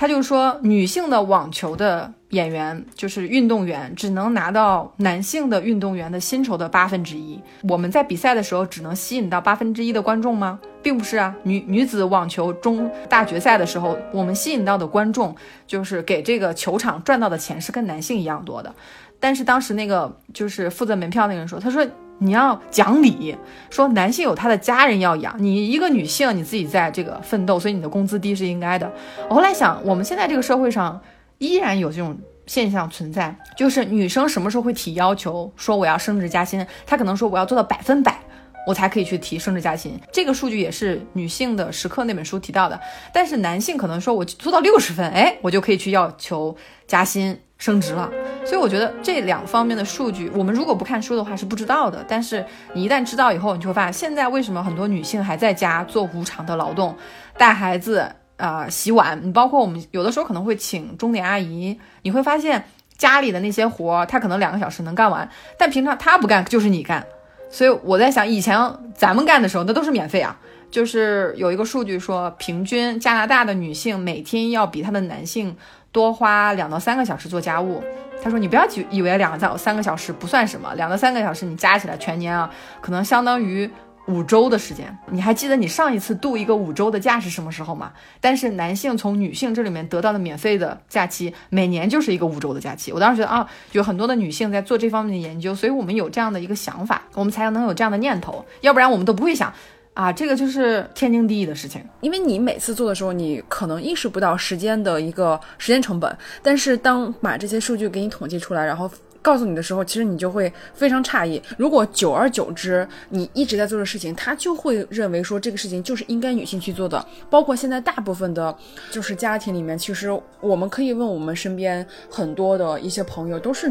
[0.00, 7.38] 他就说，女性的网球的演员就是运动员，只能拿到男性的运动员的薪酬的八分之一。
[7.68, 10.58] 我们在比赛的时候，只能吸引到八分之一的观众吗？
[10.82, 11.36] 并不是啊。
[11.42, 15.36] 女女子网球中大决赛的时候，我们吸引到的观众，
[15.66, 18.74] 就是给这个球场赚到的钱是跟男性一样多的。
[19.20, 21.86] 但是当时那个就是负责门票那个人说，他说。
[22.22, 23.34] 你要讲理，
[23.70, 28.92] 说男性有他的家人要养，你一个女性你自己在这个奋斗，所以你的工资低是应该的。
[29.28, 31.00] 我后来想，我们现在这个社会上
[31.38, 32.14] 依然有这种
[32.46, 38.20] 现象存在，就是女生什么时候会提要求，说我要升职加薪，她可能说我要做到百分百，
[38.66, 39.98] 我才可以去提升职加薪。
[40.12, 42.78] 这个数据也是女性的时刻那本书提到的，
[43.14, 46.54] 但是男性可能说我做到六十分，哎，我就可以去要求
[46.86, 47.40] 加薪。
[47.60, 48.10] 升职了，
[48.42, 52.02] 所以我觉得这两方面的数据，我们如果不看书的话是不知道的。
[52.08, 52.42] 但是
[52.72, 56.96] 你一旦知道以后，你就会发现，现在为什么很多女性还在家做无偿的劳动，
[57.36, 59.20] 带孩子啊，洗碗。
[59.22, 62.64] 你包括我们有的时候可能会请钟点阿姨，你会发现
[62.96, 67.06] 家里的那些活儿，她可能两个小时能干完，但平常她不干就是你干。
[67.50, 68.58] 所以我在想，以前
[68.94, 70.34] 咱们干的时候，那都是免费啊。
[70.70, 75.54] 就是有一个数据说，平均加拿大的女性每天要比她的男性。
[75.92, 77.82] 多花两到三个小时做家务，
[78.22, 82.50] 他说你不要以以为两到三个小时不算什么，两到三个小时你加起来全年啊，
[82.80, 83.68] 可能相当于
[84.06, 84.96] 五周的时间。
[85.10, 87.92] 你还记得你上一次度一个五周的假是什么时候吗？
[88.20, 92.92] 但是男性从女性这里面得到的免费的假期，每年就是一个五周的假期。
[92.92, 99.52] 我当时觉得啊，有很多的女性在做这方面的研究，所以我们有这样的一个想法，我们才能有这样的念头，要不然我们都不会想。
[99.92, 111.42] 啊，这个就是天经地义的事情，因为你每次做的时候，你可能意识不到时间的一个时间成本，但是当把这些数据给你统计出来，然后告诉你的时候，其实你就会非常诧异。
[111.58, 117.04] 如果久而久之，你一直在做的事情，他就会认为说这个事情就是应该女性去做的。
[117.28, 118.56] 包括现在大部分的，
[118.90, 120.08] 就是家庭里面，其实
[120.40, 123.70] 我们可以问我们身边很多的一些朋友，都是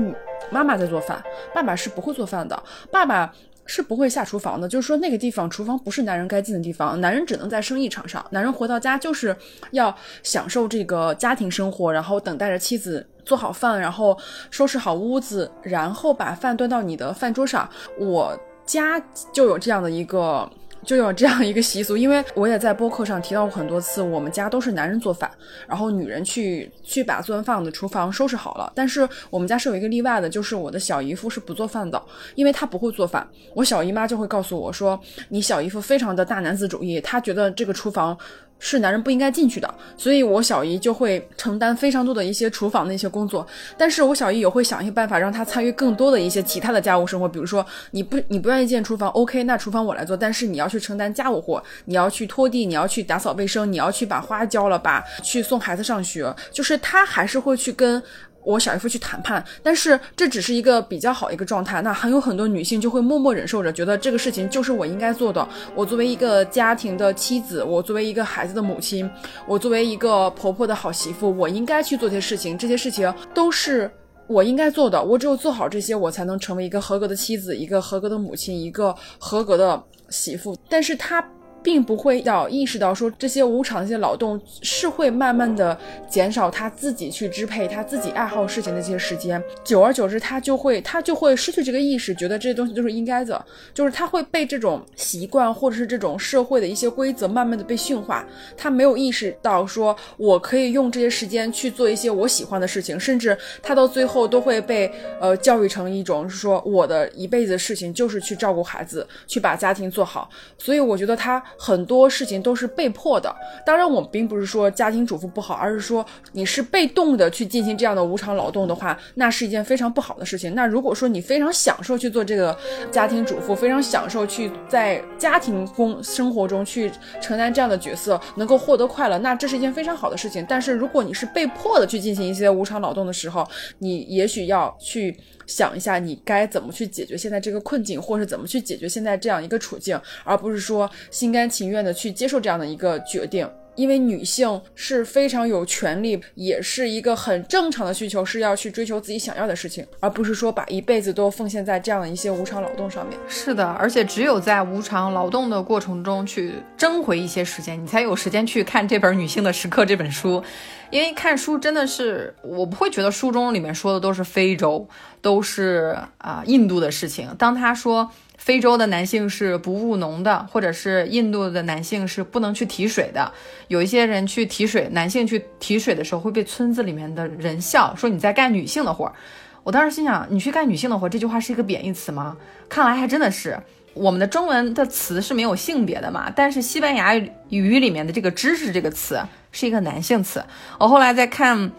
[0.51, 1.23] 妈妈在做饭，
[1.55, 3.33] 爸爸是不会做饭的，爸爸。
[3.69, 9.35] 是不会下厨房的，就是说那个地方厨房不是男人该进的地方，男人只能在生意场上，男人回到家就是
[9.69, 14.17] 要享受这个家庭生活，然后等待着妻子做好饭，然后
[14.49, 17.69] 收拾好屋子，然后把饭端到你的饭桌上。
[17.99, 18.99] 我家
[19.31, 20.49] 就有这样的一个
[20.85, 25.29] 就有这样一个习俗，因为我也在播客上提到过很多次，我们家都是男人做饭，
[25.67, 28.71] 然后女人去去把做完饭的厨房收拾好了。
[28.75, 32.01] 但是我们家是有一个例外的，就是我的小姨夫是不做饭的，
[32.35, 33.27] 因为他不会做饭。
[33.53, 38.17] 我小姨妈就会告诉我说：“你小姨夫非常的大男子主义，他觉得这个厨房。”
[38.59, 58.03] 是男人不应该进去的，所以我小姨就会承担非常多的一些厨房的一些工作，但是我小姨也会想一些办法让她参与更多的一些其他的家务生活，比如说你不你不愿意进厨房，OK，那厨房我来做，但是你要去承担家务活，你要去拖地，你要去打扫卫生，你要去把花浇了，吧去送孩子上学，就是她还是会去跟。
[58.43, 61.81] 我小姨夫去谈判，但是这只是一个比较好一个状态。
[61.81, 65.47] 那还有很多女性就会默默忍受着，觉得这个事情就是我应该做的。
[65.75, 69.09] 我作为一个家庭的妻子，我作为一个孩子的母亲，
[69.47, 72.57] 我作为一个婆婆的好媳妇，我应该去做这些事情。
[72.57, 73.91] 这些事情都是
[74.27, 75.03] 我应该做的。
[75.03, 80.57] 我只有做好这些，我才能成为一个合格的妻子，一个合格的母亲，一个合格的媳妇。
[80.69, 81.23] 但是她。
[81.61, 111.43] 并不会要意识到说这些无偿的一些劳动是会慢慢的减少他自己去支配他自己爱好事情的这些时间，久而久之他就会他就会失去这个意识，觉得这些东西都是应该的，就是他会被这种习惯或者是这种社会的一些规则慢慢的被驯化，他没有意识到说我可以用这些时间去做一些我喜欢的事情，甚至他到最后都会被呃教育成一种是说我的一辈子的事情就是去照顾孩子，去把家庭做好，所以我觉得他。
[111.57, 113.33] 很多事情都是被迫的，
[113.65, 120.53] 当然我并不是说家庭主妇不好，而是说你是被动的去进行这样的无偿劳动的话，那是一件非常不好的事情。
[120.55, 122.57] 那如果说你非常享受去做这个
[122.91, 126.91] 家庭主妇，非常享受去在家庭工生活中去
[127.21, 130.45] 承担这样的角色，能够获得快乐，那这是一件非常好的事情。
[130.47, 133.47] 但是如果你是被迫的去进行一些无偿劳动的时候，
[133.79, 135.17] 你也许要去。
[135.49, 143.49] 想一下，你该怎么去解决现在这个困境，或是怎么去解决现在这样一个处境，而不是说心甘情愿的去接受这样的一个决定。
[143.79, 153.17] 因为女性是非常有权利，也是一个很正常的需求，是要去追求自己想要的事情，而不是说把一辈子都奉献在这样的一些无偿劳动上面。
[153.29, 160.43] 是的，而且只有在无偿劳动的过程中去争回一些时间，你才有时间去看这本《女性的时刻》这本书。
[160.89, 164.85] 因为看书真的是，我不会觉得书中里面说的都是非洲，
[165.21, 167.33] 都是啊印度的事情。
[167.39, 168.11] 当他说。
[168.49, 173.31] 非洲的男性是不务农的，或者是印度的男性是不能去提水的。
[173.67, 179.13] 有一些人去提水，男性去提水的时候会被村子里面的人笑，说你在干女性的活。
[179.61, 182.35] 我当时心想，你去干女性的活，这句话是一个贬义词吗？
[182.67, 183.55] 看来还真的是。
[183.93, 187.15] 我们的中文的词是没有性别的嘛，但是西班牙
[187.49, 189.21] 语里面的这个知识这个词
[189.51, 190.43] 是一个男性词。
[190.79, 191.71] 我后来在看。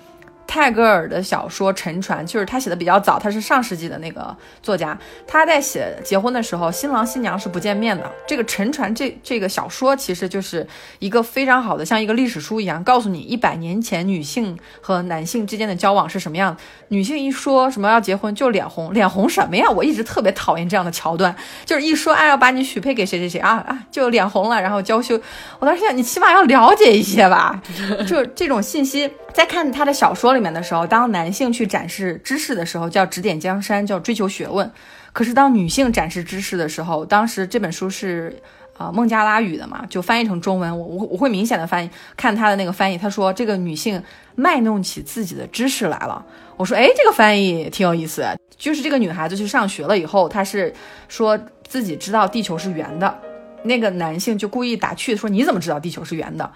[0.51, 4.99] 泰戈尔的小说《沉船》就是他写的比较早，他是上世纪的那个作家。
[5.25, 8.11] 他在写结婚的时候，新郎新娘是不见面的。
[8.27, 10.67] 这个《沉船》这这个小说其实就是
[10.99, 16.57] 一个非常好的，像一个历史书一样，告诉你一百年前女性和男性之间的交往是什么样。
[16.89, 19.71] 女性一说什么要结婚就脸红，脸红什么呀？
[19.71, 21.33] 我一直特别讨厌这样的桥段，
[21.65, 25.15] 就是一说哎要把你许配给谁谁谁啊啊就脸红了，然后娇羞。
[25.61, 27.63] 我当时想，你起码要了解一些吧，
[28.09, 29.09] 就这种信息。
[29.33, 34.67] 在看他的小说里面的时候，当男性去展示知识的时候，叫指点江山，叫追求学问；
[35.13, 38.37] 可是当女性展示知识的时候，当时这本书是
[38.77, 44.03] 啊孟加拉语的嘛，就翻译成中文，我我我会明显的翻译，看他的那个翻译，他说这个女性
[44.35, 46.25] 卖弄起自己的知识来了。
[46.57, 48.27] 我说，哎，这个翻译挺有意思，
[48.57, 50.75] 就是这个女孩子去上学了以后，她是
[51.09, 53.19] 说自己知道地球是圆的，
[53.63, 56.51] 那个男性就故意打趣说，你怎么知道地球是圆的？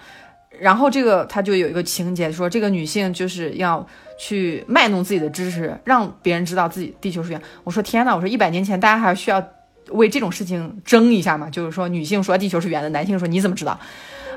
[0.61, 3.87] 然后这个他就有一个情节，说这个女性就是要
[4.19, 7.41] 去卖弄自己的知识，让别人知道自己地球是圆。
[7.65, 9.45] 我说天呐，我说一百年前大家还需要
[9.91, 11.49] 为这种事情争一下吗？
[11.51, 13.79] 就是说女性说地球是圆的，男性说你怎么知道？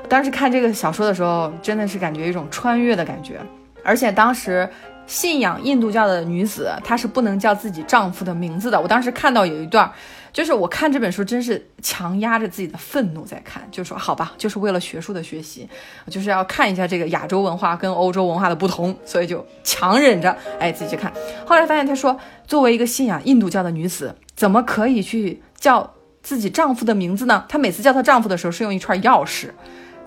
[0.08, 3.40] 当时看这个小说的时候，真的是感觉一种穿越的感觉。
[3.84, 4.68] 而且当时
[5.08, 8.80] 信仰印度教的女子，她是不能叫自己丈夫的名字的。
[8.80, 9.90] 我当时看到有一段。
[10.30, 15.66] 就是我看这本书，真是强压着自己的愤怒在看，就说好吧，就是为了学术的学习，
[16.10, 21.10] 就是要看一下这个亚洲文化跟欧洲文化的不同，所以就强忍着，哎，自己去看。
[21.46, 27.44] 后来发现，她说，作为一个信仰印度教的女子，怎么可以去叫自己丈夫的名字呢？
[27.48, 29.48] 她每次叫她丈夫的时候，是用一串钥匙。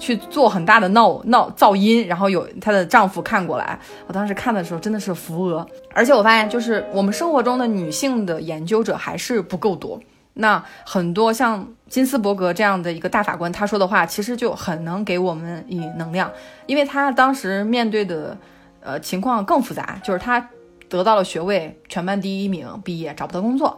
[0.01, 3.79] 去做很大的闹闹噪音，然后有她的丈夫看过来。
[4.07, 10.01] 我当时看的时候真的是扶额，而且我发现就是我们生活中的女性的研究者还是不够多。
[10.33, 16.31] 那很多像金斯伯格这样的一个大法官，他说的话其实就很能给我们以能量，
[16.65, 18.35] 因为他当时面对的
[18.79, 20.49] 呃情况更复杂，就是他
[20.89, 23.77] 得到了学位，全班第一名，毕业找不到工作。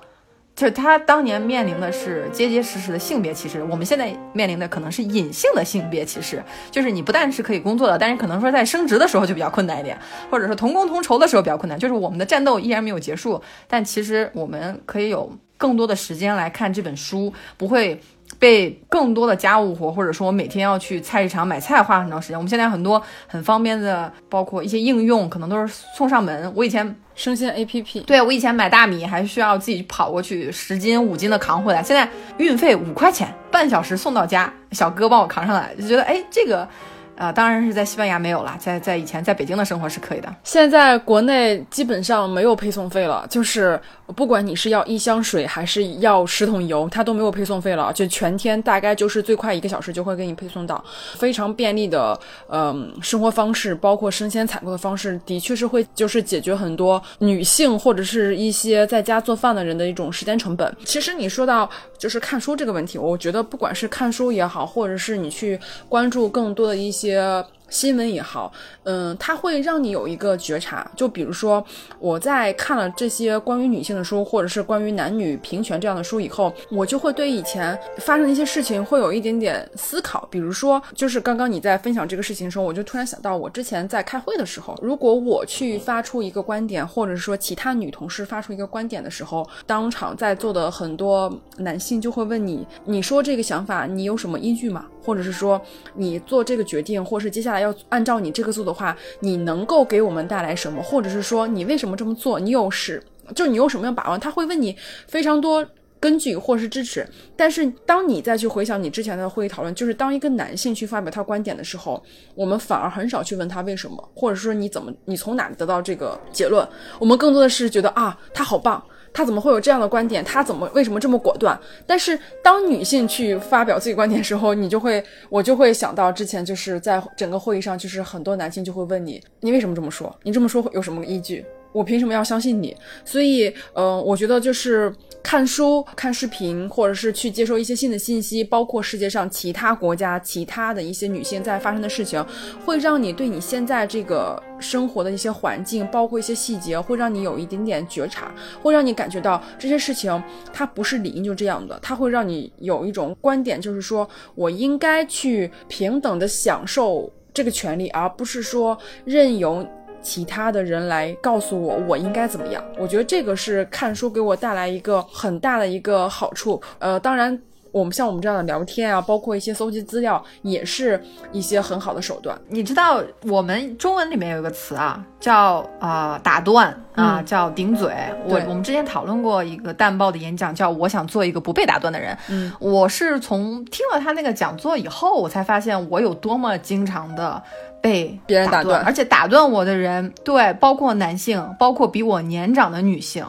[0.55, 9.97] 就是他当年面临的是结结实实的性别歧视，我们现在面临的可能是隐性的性别歧视，就是你不但是可以工作的，但是可能说在升职的时候就比较困难一点，
[10.29, 17.99] 或者说同工同酬的时候比较困难，就是我们的战斗依然没有结束，但其实我们可以有更多的时间来看这本书，不会。
[18.39, 22.37] 被更多的家务活，或者说我每天要去菜市场买菜花很长时间。
[22.37, 26.51] 我们现在很多很方便的，包括一些应用，可能都是送上门。
[26.55, 32.07] 我以前生鲜 APP，对我以前买大米还需要自己跑过去十斤五斤的扛回来，现在
[32.37, 36.67] 运费五块钱，半小时送到家，小哥帮我扛上来，就觉得哎这个。
[37.15, 40.35] 啊，当然是在西班牙没有了，在在以前在北京的生活是可以的。
[40.43, 43.79] 现在国内基本上没有配送费了，就是
[44.15, 50.83] 不管你是要一箱水还是要十桶油，它都没有配送费了，就全天大概就是最快一个小时就会给你配送到，
[51.15, 60.75] 非常便利的，嗯，生活方式，包括生鲜采购的方式，的确是会就是解决很多女性或者是一些在家做饭的人的一种时间成本。
[60.83, 67.43] 其实你说到就是看书这个问题，我觉得不管是看书也好，或者是你去关注更多的一些。
[67.73, 68.53] 新闻也好，
[68.83, 70.89] 嗯，它会让你有一个觉察。
[70.95, 71.65] 就比如说，
[71.97, 80.27] 我在看了这些关于女性的书，或者是关于男女平权这样的书以后，我就会对以前发生的一些事情会有一点点思考。
[80.29, 95.61] 比如说，就是刚刚你在分享这个事情的时候，我就突然想到，我之前在开会的时候，如果我去发出一个观点，或者是说其他女同事发出一个观点的时候，当场在座的很多男性就会问你：“你说这个想法，你有什么依据吗？”或者是说，
[95.95, 100.83] 你做这个决定，或是接下来要按照你这个做的话，你能够给我们带来什么？
[100.83, 102.39] 或者是说，你为什么这么做？
[102.39, 103.01] 你有是，
[103.33, 104.17] 就你有什么样把握？
[104.17, 104.75] 他会问你
[105.07, 105.65] 非常多
[105.99, 107.07] 根据或是支持。
[107.35, 112.03] 但是当你再去回想你之前的会议讨论，就是当一个男性去发表他观点的时候，
[112.35, 116.67] 我们反而很少去问他为什么，或者说你怎么，你从哪得到这个结论？
[116.99, 118.83] 我们更多的是觉得啊，他好棒。
[119.13, 120.23] 他怎么会有这样的观点？
[120.25, 121.57] 他怎么为什么这么果断？
[121.85, 130.13] 但是当女性去发表自己观点的时候，你就会，我就会想到之前就是在整个会议上，就是很多男性就会问你，你为什么这么说？
[130.23, 131.45] 你这么说有什么依据？
[131.73, 132.75] 我凭什么要相信你？
[133.03, 142.23] 所以，呃，我觉得就是看书、看视频，或者是去接收一些新的信息，包括世界上其他国家、其他的一些女性在发生的事情，
[142.63, 150.21] 会让你对你现在这个生活的一些环境，包括一些细节，会让你有一点点觉察，会让你感觉到这些事情
[150.53, 159.65] 它不是理应就这样的，它会让你有一种观点，就是说我应该去平等的享受这个权利，而不是说任由。
[160.03, 166.61] 其他的人来告诉我我应该怎么样，我觉得这个是看书给我带来一个很大的一个好处。
[166.77, 167.41] 呃，当然，
[167.71, 171.01] 我们像我们这样的聊天啊，包括一些搜集资料，也是
[171.31, 172.39] 一些很好的手段。
[172.49, 177.95] 你知道，我们中文里面有一个词啊，叫啊打断啊，叫顶嘴。
[178.25, 182.15] 我我们之前讨论过一个淡报的演讲，叫我想做一个不被打断的人。
[182.29, 187.41] 嗯，我是从听了他那个讲座以后，我才发现我有多么经常的。
[187.83, 193.25] 被别人打断，而且打断我的人，对，包括男性，包括比我年长的女性。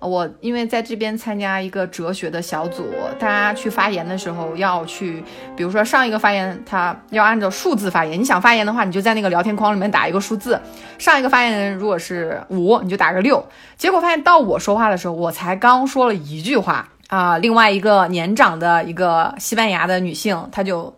[0.00, 2.88] 我因为在这边参加一个哲学的小组，
[3.18, 5.22] 大家去发言的时候要去，
[5.54, 8.18] 比如说上一个发言，他要按照数字发言。
[8.18, 10.58] 你想发言的话，你就在那个聊天框里面打一个数字。
[10.98, 13.44] 上一个发言人如果是五，你就打个六。
[13.76, 20.97] 结果发现到我说话的时候，我才刚说了一句话啊，另外一个年长的一个西班牙的女性，她就。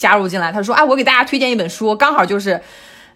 [0.00, 2.58] 加入进来，他说：“哎，我给大家推荐一本书，刚好就是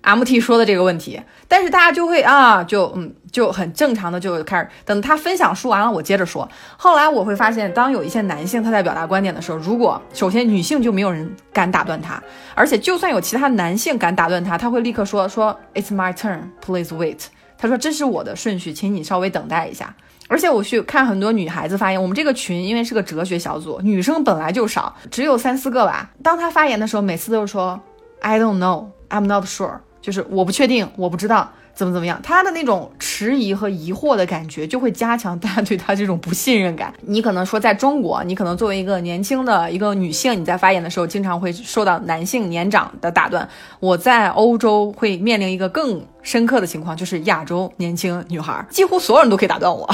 [0.02, 1.18] M T 说的这个问题。”
[1.48, 6.46] 但是大家就会啊，就嗯，就很正常的就开始等他分享书完了，我接着说。
[6.76, 12.22] 后来我会发现，当有一些男性他在表达观点的时候，如果首先女性就没有人敢打断他，
[12.54, 17.20] 而且就算有其他男性敢打断他，他会立刻说：“说 It's my turn, please wait。”
[17.56, 19.94] 他说：“这是我的顺序，请你稍微等待一下。”
[20.28, 26.10] 而且我去看很多女孩子发言，我们这个群因为是个哲学小组，女生本来就少，只有三四个吧。
[26.22, 27.78] 当她发言的时候，每次都是说
[28.20, 31.52] I don't know, I'm not sure，就是我不确定，我不知道。
[31.74, 32.20] 怎么怎么样？
[32.22, 36.94] 他的那种迟疑和疑惑的感觉，就会加强大家对他这种不信任感。
[37.02, 43.48] 你可能说，在中国，你可能作为一个年轻的一个女性，你在发言的时候，经常会受到男性年长的打断。
[43.80, 49.88] 我在欧洲会面临一个更深刻的情况，就是亚洲年轻女孩，几乎所有人都可以打断我，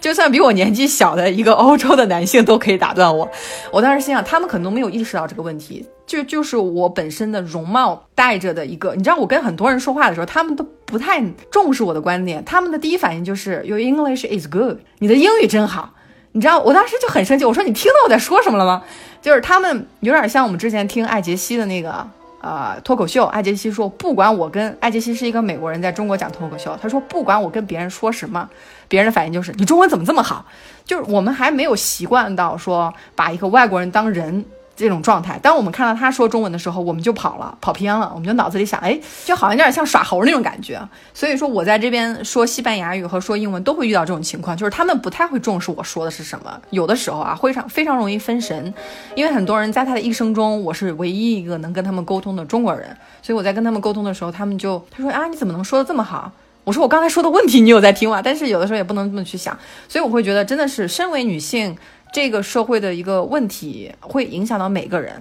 [0.00, 3.28] 就算比我年纪小的一个欧洲的男性都可以打断我。
[3.70, 5.86] 我当时心想，他们可能都没有意识到这个问题。
[6.04, 15.94] 就就是我本身的容貌带着的一个，你知道，我跟很多人说话的时候，他们都不太重视我的观点，他们的第一反应就是 Your English is good，你的英语真好。
[16.32, 18.82] 你知道，我当时就很生气，我说你听到我在说什么了吗？
[19.20, 22.06] 就是他们有点像我们之前听艾杰西的那个
[22.42, 28.50] 呃脱口秀，艾杰西说，不管我跟艾杰西是一个美国人在中国讲脱口秀，他说不管我跟别人说什么，
[28.88, 30.44] 别人的反应就是你中文怎么这么好？
[30.84, 34.44] 就是我们还没有习惯到说把一个外国人当人。
[34.74, 40.80] 这种状态，当我们看到他说中文的时候，我们就跑了，跑偏了，我们就脑子里想，哎，就好像有点像耍猴那种感觉。
[41.12, 48.72] 所以说，我在这边说西班牙语和说英文都会遇到这种情况，就是他们不太会重视我说的是什么，有的时候啊，会常非常容易分神，
[49.14, 56.32] 因为很多人在他的一生中，我是唯一一个能跟他们沟通的中国人，所以我在跟他们沟通的时候，他们就他说啊，你怎么能说的这么好？
[56.64, 58.22] 我说我刚才说的问题你有在听吗？
[58.22, 59.56] 但是有的时候也不能这么去想，
[59.88, 61.76] 所以我会觉得真的是身为女性，
[62.12, 65.20] 这个社会的一个问题会影响到每个人。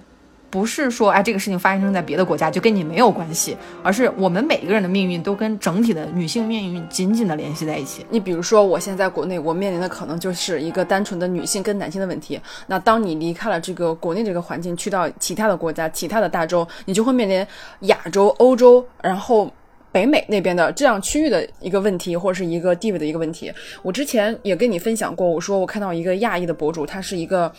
[0.50, 8.06] 不是说哎，这个事情发生在别的国家就跟你没有关系，而是我们每一个人的命运都跟整体的女性命运紧紧的联系在一起。
[8.10, 12.38] 你比如说，我现在国内，我面临的可能就是一个单纯的女性跟男性的问题。
[12.68, 17.48] 那当你离开了这个国内这个环境，去到其他的国家、其他的大洲，你就会面临
[17.88, 19.50] 亚洲、欧洲，然后。
[19.92, 25.28] 北美那边的这样区域的一个问题，或者是一个地位的一个问题，我之前也跟你分享过。
[25.28, 27.52] 我说我看到一个亚裔的博主，他是一个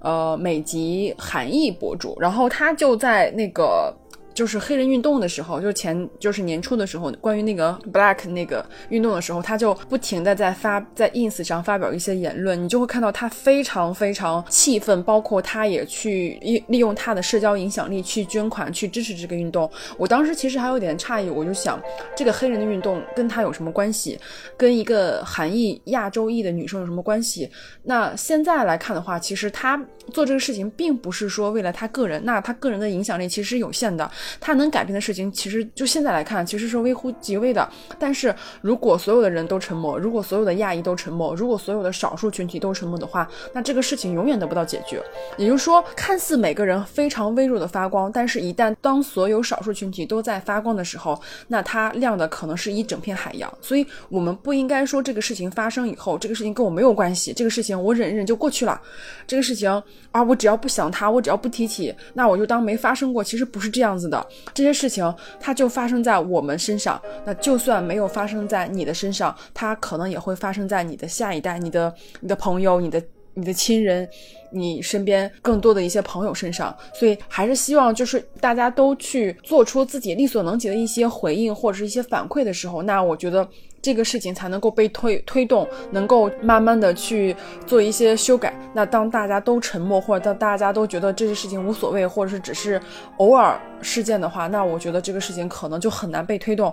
[0.00, 3.94] 呃美籍韩裔博主，然后他就在那个。
[4.38, 19.68] 就是黑人运动的时候，就是前就是年初的时候，关于那个 Black 那个运动的时候，他就不停的在发在 ins 上发表一些言论，你就会看到他非常非常气愤，包括他也去利利用他的社交影响力去捐款去支持这个运动。
[19.96, 21.82] 我当时其实还有点诧异，我就想
[22.14, 24.16] 这个黑人的运动跟他有什么关系？
[24.56, 27.50] 跟一个韩裔亚洲裔的女生有什么关系？
[27.82, 29.76] 那现在来看的话，其实他
[30.12, 34.08] 做这个事情并不是说为了他个人，那他个人的影响力其实是有限的。
[34.40, 37.68] 他能改变的事情，其实就现在来看，其实是微乎其微的。
[37.98, 45.02] 但是如果所有的人都沉默，如果所有的亚裔都沉默，如果所有的少数群体都沉默的话，那这个事情永远得不到解决。
[45.36, 53.52] 也就是说，看似每个人非常微弱的发光，但是一旦当所有少数群体都在发光的时候，那它亮的可能是一整片海洋。
[53.60, 58.80] 所以，我们不应该说这个事情发生以后，这个事情跟我没有关系，这个事情我忍一忍就过去了。
[59.26, 59.70] 这个事情
[60.10, 63.22] 啊，我只要不想它，我只要不提起，那我就当没发生过。
[63.22, 64.17] 其实不是这样子的。
[64.54, 67.00] 这些事情，它就发生在我们身上。
[67.24, 73.02] 那就算没有发生在你的身上，它可能也会发生在你的下一代、你的、你的朋友、你的、
[73.34, 74.08] 你的亲人、
[74.50, 76.76] 你身边更多的一些朋友身上。
[76.94, 83.48] 所以，还是希望就是大家都去做出自己力所能及的一些回应或者是一些反馈的时候，那我觉得。
[83.88, 87.34] 这个事情才能够被推推动，能够慢慢的去
[87.66, 88.52] 做一些修改。
[88.74, 92.78] 那当大家都沉默，或者当大家都觉得这些事情无所谓，或者是只是
[93.16, 96.70] 偶尔事件的话，那我觉得这个事情可能就很难被推动。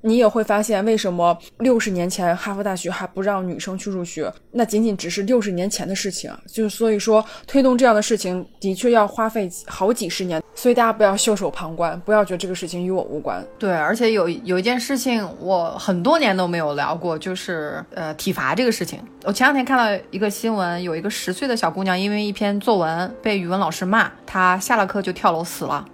[0.00, 4.32] 你也会发现，为什么六十年前哈佛大学还不让女生去入学？
[4.52, 10.40] 那仅仅只是六十年前的事情，就所以说推动这样的事情的确要花费好几十年。
[10.54, 13.44] 所以大家不要袖手旁观，不要觉得这个事情与我无关。
[13.58, 19.00] 对，而且有有一件事情我很多年都没有聊过，就是呃体罚这个事情。
[19.24, 25.84] 我前两天看到一个新闻，有一个十岁的小姑娘因为一篇作文被语文老师骂，她下了课就跳楼死了。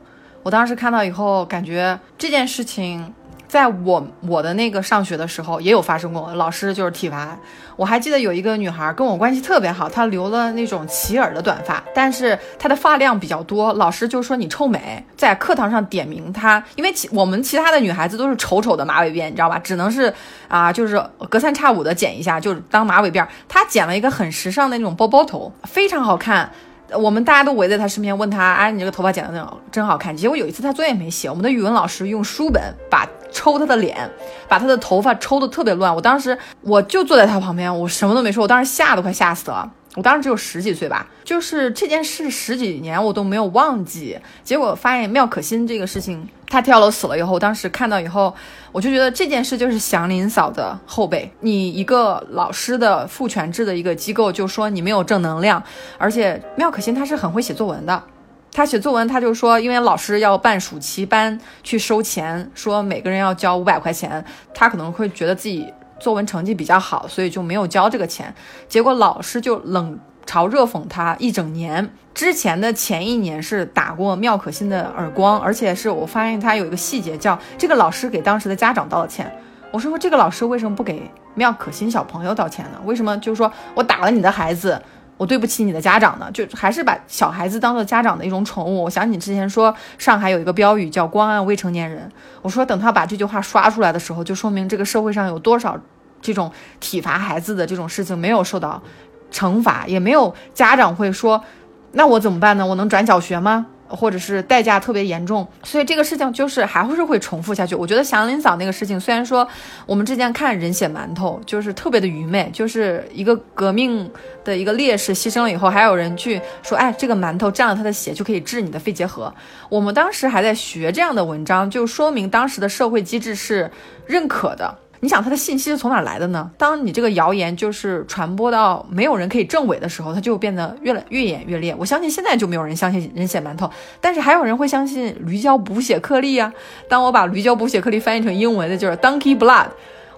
[0.43, 3.15] 我当时看到以后，感觉这件事情。
[3.55, 7.39] 在我我的那个上学的时候，也有发生过，老师就是体罚。
[7.77, 19.57] 我还记得有一个女孩跟我关系特别好，她留了那种齐耳的短发，但是她的发量比较多，老师就说你臭美，在课堂上点名她，因为其我们其他的女孩子都是丑丑的马尾辫，你知道吧？
[19.61, 20.13] 只能是
[20.49, 21.01] 啊，就是
[21.31, 23.25] 隔三差五的剪一下，就是当马尾辫。
[23.49, 26.51] 她剪了一个很时尚的那种包包头，非常好看。
[26.97, 34.09] 我们大家都围在他身边，问他：“哎，你这个头发剪的真真好看。”结果有一次他作业没写，我们的语文老师用书本把抽他的脸，
[34.49, 35.95] 把他的头发抽的特别乱。
[35.95, 39.71] 我当时我就坐在他旁边，我什么都没说，我当时吓都快吓死了。
[39.95, 44.19] 我当时只有十几岁吧，就是这件事十几年我都没有忘记。
[44.43, 48.35] 结果发现妙可欣这个事情，她跳楼死了以后，当时看到以后，
[48.73, 51.31] 我就觉得这件事就是祥林嫂的后辈。
[51.41, 55.63] 你一个老师的父权制的一个机构，就说你没有正能量，
[55.97, 58.03] 而且妙可欣她是很会写作文的，
[58.51, 65.73] 她写作文，她就说因为老师要办暑期班去收钱，说每个人要交五百块钱，她可能会觉得自己。
[66.05, 68.33] 作文成绩比较好，所以就没有交这个钱。
[68.69, 71.91] 结果老师就冷嘲热讽他一整年。
[72.13, 79.35] 之前的前一年是打过妙可欣的耳光，而且是我发现他有一个细节，叫这个老师给当时的家长道了歉。
[79.73, 82.79] 我说这个老师为什么不给妙可欣小朋友道歉呢？
[82.85, 84.81] 为什么就是说我打了你的孩子？
[85.17, 88.83] 我对不起你的家长呢，就还是把小孩子当做家长的一种宠物。
[88.83, 92.11] 我想你之前说上海有一个标语叫“关爱未成年人”，
[92.43, 95.79] 我说等他把这句话刷出来的时候，就说明这个社会上有多少
[96.25, 96.51] 这种
[96.81, 98.83] 体罚孩子的这种事情没有受到
[99.31, 101.45] 惩罚，也没有家长会说，
[101.93, 102.67] 那我怎么办呢？
[102.67, 103.67] 我能转小学吗？
[103.87, 107.75] 或者是代价特别严重，所以这个事情就是还会是会重复下去。
[107.75, 109.47] 我觉得祥林嫂那个事情，虽然说
[109.87, 114.11] 我们之前看人血馒头就是特别的愚昧，就是一个革命
[114.43, 119.33] 的一个烈士牺牲了以后，还有人去说，哎，这个馒头沾了他的血就可以治你的肺结核。
[119.69, 123.71] 我们当时还在学这样的文章，就说明当时的社会机制是
[124.07, 124.79] 认可的。
[125.05, 126.51] 你想他的信息是从哪来的呢？
[126.57, 131.77] 当你这个谣言就是传播到没有人可以证伪的时候，它就变得越来越演越烈。
[131.79, 136.51] 我相信现在就没有人相信人血馒头，但是还有人会相信驴胶补血颗粒呀。
[136.89, 139.67] 当我把驴胶补血颗粒翻译成英文的就是 donkey blood，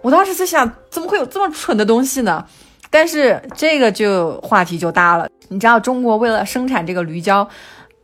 [0.02, 2.46] 我当时在想，怎么会有这么蠢的东西呢？
[2.88, 5.28] 但是这个就话题就大了。
[5.48, 7.48] 你知道中国为了生产这个驴胶。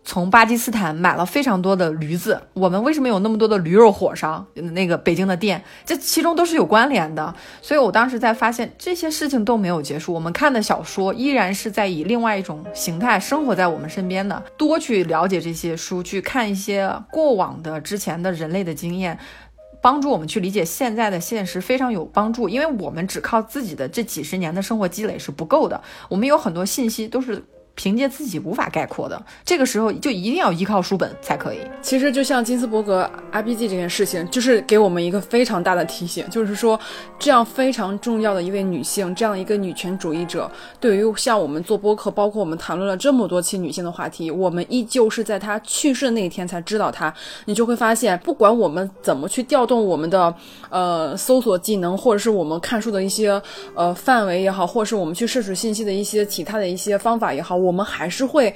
[0.05, 4.45] 从巴基斯坦买了非常多的驴子，我们为什么有那么多的驴肉火烧？
[4.55, 7.33] 那个北京的店，这其中都是有关联的。
[7.61, 14.43] 所以我当时在发现这些事情都没有结束，我们看的小说依然是在以另外一种形态生活在我们身边的。
[14.59, 19.17] 多去了解这些书，去看一些过往的之前的人类的经验，
[19.81, 22.49] 帮助我们去理解现在的现实，非常有帮助。
[22.49, 27.45] 因为我们只靠自己的这几十年的生活积累是不够的，我们有很多信息都是。
[27.83, 31.59] 凭借自己无法概括的，这个时候就一定要依靠书本才可以。
[31.83, 36.79] 其实就像金斯伯格 RPG 这件事情，就是给我们一个非常大的提醒，就是说，
[37.19, 47.13] 这样非常重要的一位女性，这样一个女权主义者，对于像我们做播客，包括我们谈论了这么多期女性的话题，我们依旧是在她去世的那一天才知道她。
[47.47, 50.33] 你就会发现，不管我们怎么去调动我们的
[50.71, 53.43] 呃搜索技能，或者是我们看书的一些
[53.75, 57.57] 呃范围也好，或者是我们去摄取信息的一些其他的一些方法也好。
[57.57, 58.55] 我们还是会，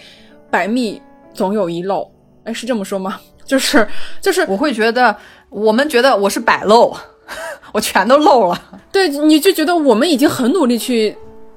[0.51, 1.01] 百密
[1.35, 2.11] 总有一漏，
[2.45, 3.19] 哎，是这么说吗？
[3.45, 3.87] 就 是
[4.21, 5.17] 就是，我会觉得，
[5.49, 6.95] 我们觉得我是百漏，
[7.73, 8.81] 我全都漏了。
[8.93, 11.17] 对，你就觉得我们已经很努力去。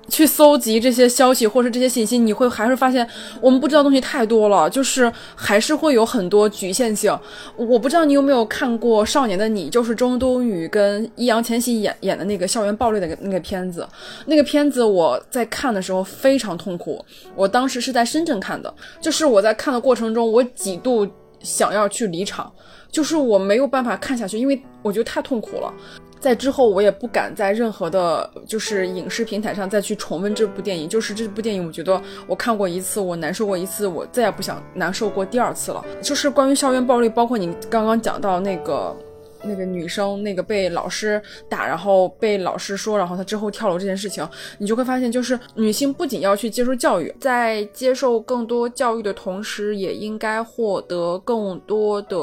[0.10, 3.08] 去搜集这些消息或者这些信息，你会还是发现
[3.40, 7.18] 我们不知道东西太多了，就是还是会有很多局限性。
[7.56, 13.88] 我不知道你有没有看过《少年的你》，就是周冬雨跟易烊千玺演演的那个校园暴力的那个片子。
[14.26, 17.04] 那个片子我在看的时候非常痛苦，
[17.36, 21.08] 我当时是在深圳看的，就是我在看的过程中，我几度
[21.42, 22.52] 想要去离场，
[22.92, 25.74] 就是我没有办法看下去，因为我觉得太痛苦了。
[26.20, 30.88] 在之后，我也不敢在任何的，就是影视平台上再去重温这部电影。
[30.90, 35.84] 就是这部电影，我觉得我看过一次，我难受过一次，我再也不想难受过第二次了。
[36.02, 38.96] 就是关于校园暴力，包括你刚刚讲到那个
[39.44, 52.18] 那个女生，那个被老师打，然后被老师说，然后她之后跳楼这件事情，你就会发现，就是女性不仅要去接受教育，在接受更多教育的同时，也应该获得更多的。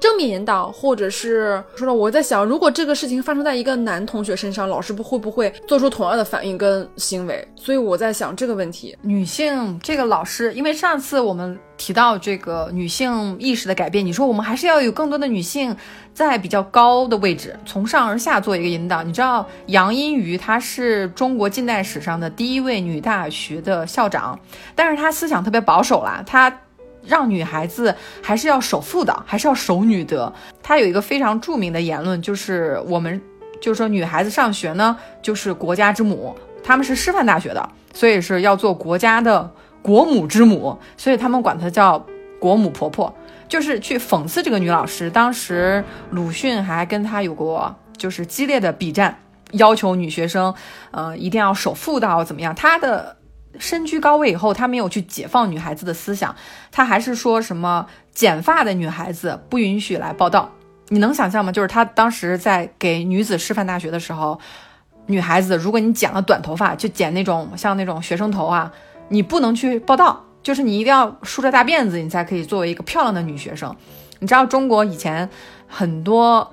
[0.00, 7.46] 正面引导，或者是说了，我在想，如果这个事情发生在一个男同学身上，老师不会不会做出同样的反应跟行为？
[7.56, 8.96] 所以我在想这个问题。
[9.02, 15.76] 女性这个老师，因为上次我们提到这个女性意识的改变，你说我们还是要有更多的女性
[16.14, 19.02] 在比较高的位置，从上而下做一个引导。
[19.02, 24.38] 你知道杨荫瑜她是中国近代史上的第一位女大学的校长，
[24.74, 26.52] 但是她思想特别保守啦，她。
[27.08, 30.32] 让女孩子还是要守妇道，还是要守女德。
[30.62, 33.20] 她有一个非常著名的言论，就是我们
[33.60, 36.36] 就是说女孩子上学呢，就是国家之母。
[36.62, 39.50] 他们是师范大学的，所以是要做国家的
[39.80, 42.04] 国母之母，所以他们管她叫
[42.38, 43.12] 国母婆婆，
[43.48, 45.08] 就是去讽刺这个女老师。
[45.08, 49.18] 当时鲁迅还跟她有过就是激烈的笔战，
[49.52, 50.52] 要求女学生，
[50.90, 52.54] 呃，一定要守妇道，怎么样？
[52.54, 53.16] 她的。
[53.58, 56.34] 身居高位以后，他没有去解放女孩子的思想，
[56.70, 60.50] 他还是说什么剪发的女孩子不允许来报道。
[60.88, 61.52] 你能想象吗？
[61.52, 64.40] 就是他当时在给女子师范大学的时候，
[65.06, 68.72] 女孩子，如果你剪了短头发，就剪那种像那种学生头啊，
[69.08, 73.74] 你不能去报道，就是你一定要梳着大辫子，你才可以作为一个漂亮的女学生。
[74.18, 75.28] 你知道中国以前
[75.66, 76.50] 很多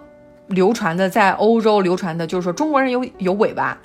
[0.48, 3.78] 流传的，在欧洲流传的，就是说中国人有有尾巴。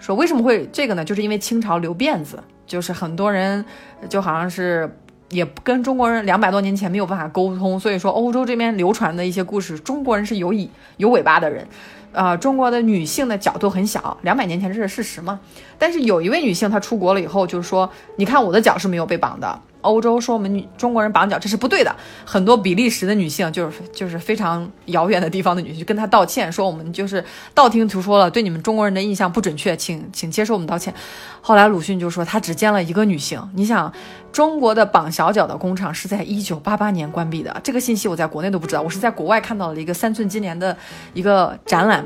[0.00, 1.04] 说为什么会这个呢？
[1.04, 3.64] 就是因为清朝留辫子，就是很多人
[4.08, 4.98] 就好像是
[5.30, 11.66] 也跟中国人两百多年前没有办法沟通，所以说欧洲这边流传的一些故事，中国人是有尾有尾巴的人，
[12.12, 15.40] 啊，中国的女性的角度很小，两百年前这是事实嘛。
[15.78, 19.60] 但是有一位女性她出国了以后，就是说，你看我的脚是没有被绑的。
[19.84, 21.94] 欧洲说我们女中国人绑脚，这是不对的。
[22.24, 27.22] 很多比利时的女性就是就是非常遥远的地方的女性，跟她道歉说我们就是
[27.54, 30.92] 道听途说了，对你们中国人的印象不准确，请请接受我们道歉。
[31.40, 33.40] 后来鲁迅就说他只见了一个女性。
[33.54, 33.92] 你想，
[34.32, 40.76] 中国的绑小脚的工厂是在一九八八年关闭的，这个信息我在国内都不知道，我是在国外看到了一个三寸金莲的
[41.12, 42.04] 一个展览。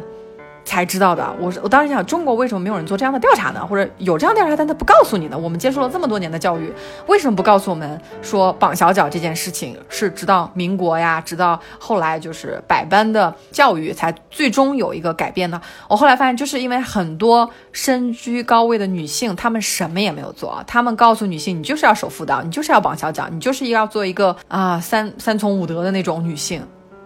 [0.68, 1.26] 才知道的。
[1.40, 3.66] 我我当时想，中国为什么没有人做这样的调查呢？
[3.66, 5.38] 或者有这样调查，但他不告诉你呢？
[5.38, 6.70] 我们接受了这么多年的教育，
[7.06, 15.58] 为什么不告诉我们说绑小脚这件事情是直到民国呀，直到后来就是百般的教育才最终有一个改变呢？
[15.88, 26.62] 我后来发现，就是因为很多身居高位的女性，她们什么也没有做，她们告诉女性，你就是要守妇道，你就是要绑小脚，你就是要做一个啊三三从五德的那种女性。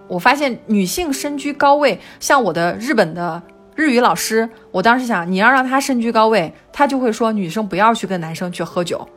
[0.09, 3.41] 我发现女性身居高位，像我的日本的
[3.75, 9.09] 日语老师，我当时想，你要让他身居高位，他就会说女生不要去跟男生去喝酒，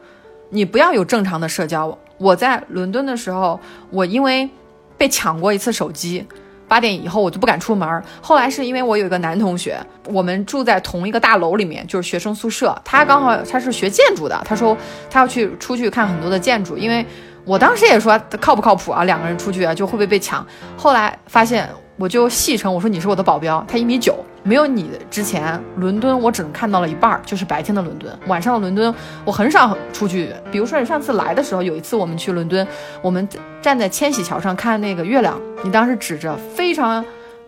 [0.49, 1.97] 你不要有正常的社交。
[2.18, 4.49] 我在伦敦的时候，我因为
[4.97, 6.26] 被抢过一次手机，
[6.68, 8.03] 八点以后我就不敢出门。
[8.22, 14.78] 后来是因为我有一个男同学，我们住在同一个大楼里面，就是学生宿舍，他刚好他是学建筑的，他说
[15.10, 17.06] 他要去出去看很多的建筑，因为。
[17.47, 19.03] 我当时也说靠不靠谱啊？
[19.03, 20.43] 两个人出去啊，就会不会被抢？
[20.76, 23.64] 后来发现，我就戏称我说你是我的保镖。
[23.68, 28.14] 他一米九，没有你之前，伦敦我只能看到了一半，就是白天的伦敦。
[28.28, 28.93] 晚上的伦敦
[29.24, 30.34] 我很少出去。
[30.52, 32.68] 比如说你上次来的时候，有一次我们去伦敦，
[33.02, 33.28] 我们
[33.62, 37.04] 站在千禧桥上看那个月亮，你当时指着非常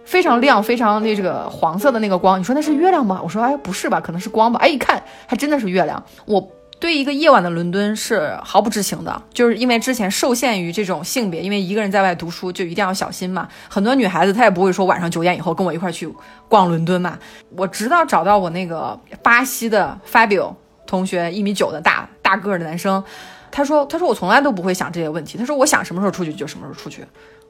[0.06, 3.20] 非常亮、非常那这个黄色的那个光，你说那是月亮吗？
[3.22, 4.60] 我说哎不是吧，可能是光吧。
[4.62, 6.02] 哎一看还真的是月亮。
[6.26, 6.50] 我。
[6.80, 13.48] 对一个夜晚的伦敦是毫不知情的，就是因为之前受限于这种性别，因为一个人在外读书就一定要小心嘛。
[13.68, 16.08] 很多女孩子她也不会说晚上九点以后跟我一块去
[16.48, 17.18] 逛伦敦嘛。
[17.56, 20.54] 我直到找到我那个巴西的 Fabio
[20.86, 23.04] 同学，一米九的大大个的男生，
[23.50, 27.04] 他说他说我从来都不会想这些问题，他说我想什么时候出去就什么时候出去。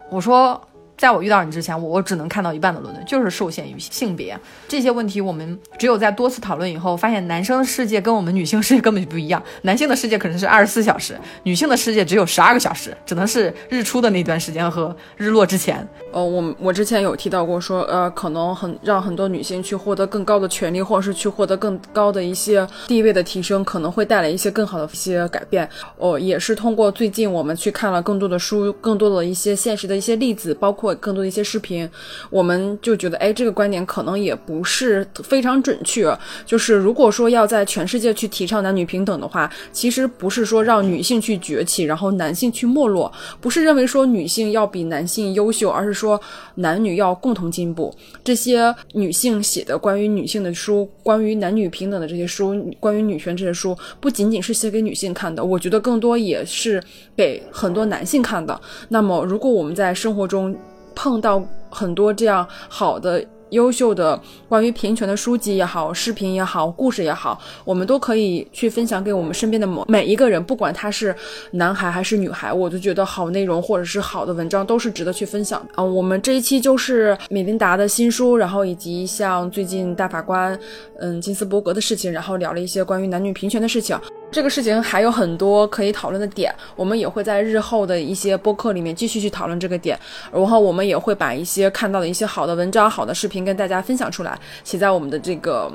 [0.10, 0.62] 我说。
[0.98, 4.38] 在我遇到你之前，我我只能看到一半的伦敦，就是受限于性别
[4.68, 5.22] 这些问题。
[5.22, 9.42] 我们只有在多次讨论以后，发现男生的世界跟我们女性世界根本就不一样。
[9.62, 15.88] 男性的世界可能是二十四小时，女性的世界只有十二个小时，只能是日出的那段时间和日落之前。
[16.12, 25.70] 呃，我我之前有提到过，说呃，可能很让很多女性去获得更高的权利，或者是去获得更高的一些地位的提升，可能会带来一些更好的一些改变。
[25.98, 30.87] 哦，也是通过最近我们去看了更多的书，更多的一些现实的一些例子，包括。
[30.96, 31.90] 更多的一些视频，
[32.30, 36.16] 我们就觉得，哎，这个观点可能也不是非常准确。
[36.46, 46.20] 就是如果说要在全世界去提倡男女平等的话，其实不是说让女性去崛起，然后男性去没落，不是认为说女性要比男性优秀，而是说
[46.56, 47.94] 男女要共同进步。
[48.24, 56.82] 这些女性写的关于女性的书，关于男女平等的这些书，关于女权这些书，不仅仅是写给女性看的，我觉得更多也是
[57.16, 58.60] 给很多男性看的。
[58.90, 60.56] 那么，如果我们在生活中，
[60.98, 63.24] 碰到很多这样好的。
[63.52, 71.16] 优秀的关于平权的书籍也好，视频也好，故事也好，我们都可以去分享给我们身边的每每一个人，不管他是
[71.52, 75.82] 男孩还是女孩，我就觉得好内容或者是好的文章都是值得去分享的啊。
[75.82, 80.60] 我们这一期就是米琳达的新书，然后以及像最近大法官
[81.00, 83.98] 嗯金斯伯格的事情，然后聊了一些关于男女平权的事情。
[84.30, 89.98] 这个事情还有很多可以讨论的点，我们也会在日后的一些播客里面继续去讨论这个点，
[90.32, 93.46] 然后我们也会把一些看到的一些好的文章、好的视频。
[93.46, 95.72] 跟大家分享出来，写在我们的这个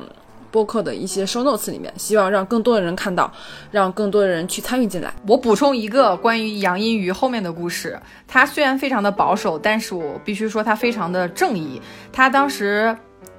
[0.50, 3.32] 播客的一些 show notes 里面，希望让更多的人看到，
[3.70, 5.14] 让更多的人去参与进来。
[5.26, 7.98] 我补充一个关于杨荫瑜后面的故事，
[8.28, 11.80] 他虽然非常的保守，但是我必须说他非常的正义。
[12.12, 12.94] 他当时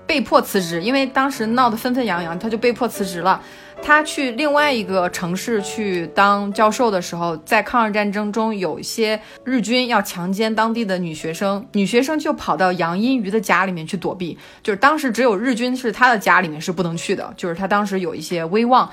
[0.07, 3.39] 被迫辞职，因为当时闹得纷纷扬扬，他就被迫辞职了。
[3.85, 14.37] 他去另外一个城市去当教授的时候，在抗日战争中，有一些日军要强奸当地的女学生，女学生就跑到杨荫瑜的家里面去躲避。
[14.63, 18.89] 就是当时只有日军是他的家里面是不能去的，就是他当时有一些威望，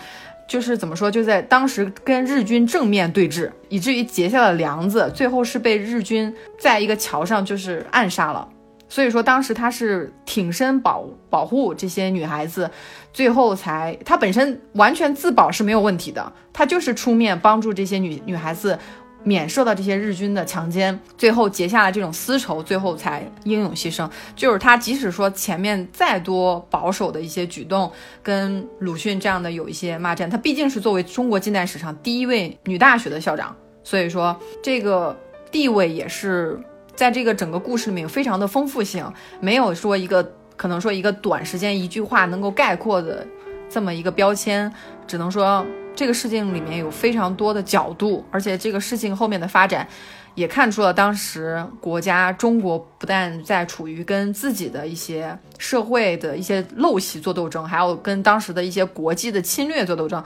[0.49, 8.47] 就是怎么说，就在当时跟日军正面对峙，以至于结下了梁子，最后是被日军在一个桥上就是暗杀了。
[8.91, 12.69] 所以说，当时他是挺身保保护这些女孩子，
[13.13, 18.77] 最后才他本身完全自保是没有问题的，他就是出面帮助这些女女孩子
[19.23, 24.11] 免受到这些日军的强奸，最后结下了这种丝绸，最后才英勇牺牲。
[24.35, 27.93] 就是他即使说前面再多保守的一些举动，
[28.25, 35.17] 跟鲁迅这样的有一些骂战，他毕竟是作为中国近代史上第一位女大学的校长，所以说这个
[35.53, 36.61] 地位也是。
[37.01, 40.23] 在这个整个故事里面非常的丰富性，没有说一个
[40.55, 43.27] 可能说一个短时间一句话能够概括的
[43.71, 44.71] 这么一个标签，
[45.07, 45.65] 只能说
[45.97, 49.89] 这个事情里面有非常多的角度，而且这个事情后面的发展
[50.35, 60.23] 也看出了当时国家中国不但在处于跟自己的一些社会的一些陋习做斗争，还有跟当时的一些国际的侵略做斗争，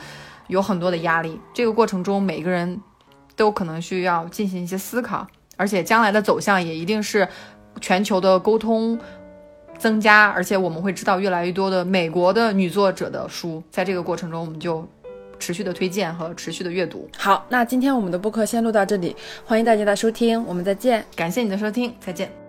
[0.48, 1.40] 有很多的压力。
[1.54, 2.80] 这个过程中每个人
[3.36, 5.24] 都可能需要进行一些思考。
[5.56, 7.26] 而且将来的走向也一定是
[7.80, 8.98] 全球的沟通，
[9.78, 14.86] 增加，而且我们会知道越来越多的美国的女作者的书，在这个过程中，我们就
[15.38, 17.08] 持续的推荐和持续的阅读。
[17.16, 21.04] 好，那今天我们的播客先录到这里，欢迎大家的收听，我们再见。
[21.16, 22.43] 感谢你的收听，再见。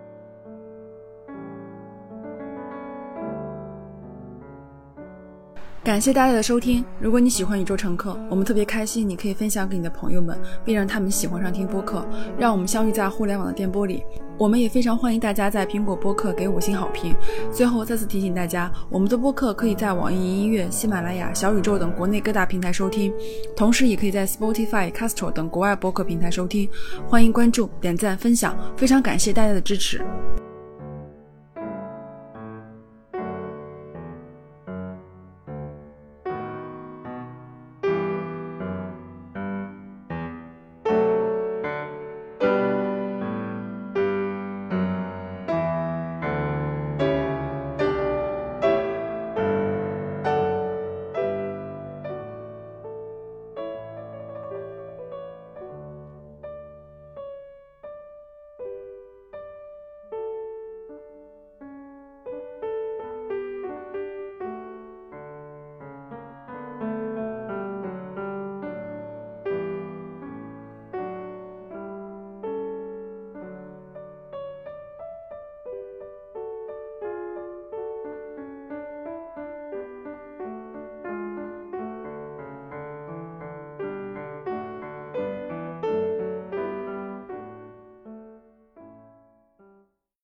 [5.86, 6.84] 感谢大家的收听。
[6.98, 12.04] 如果你喜欢宇宙乘客，我们特别开心，你可以分享给你的朋友们，并让他们喜欢上听播客，
[12.36, 14.02] 让我们相遇在互联网的电波里。
[14.36, 17.14] 我们也非常欢迎大家在苹果播客给五星好评。
[17.52, 23.14] 最后再次提醒大家，我们的播客可以在网易云音乐、喜马拉雅、小宇宙等国内各大平台收听，
[23.54, 26.68] 同时也可以在 Spotify、Castro 等国外播客平台收听。
[27.06, 30.04] 欢迎关注、点赞、分享，非常感谢大家的支持。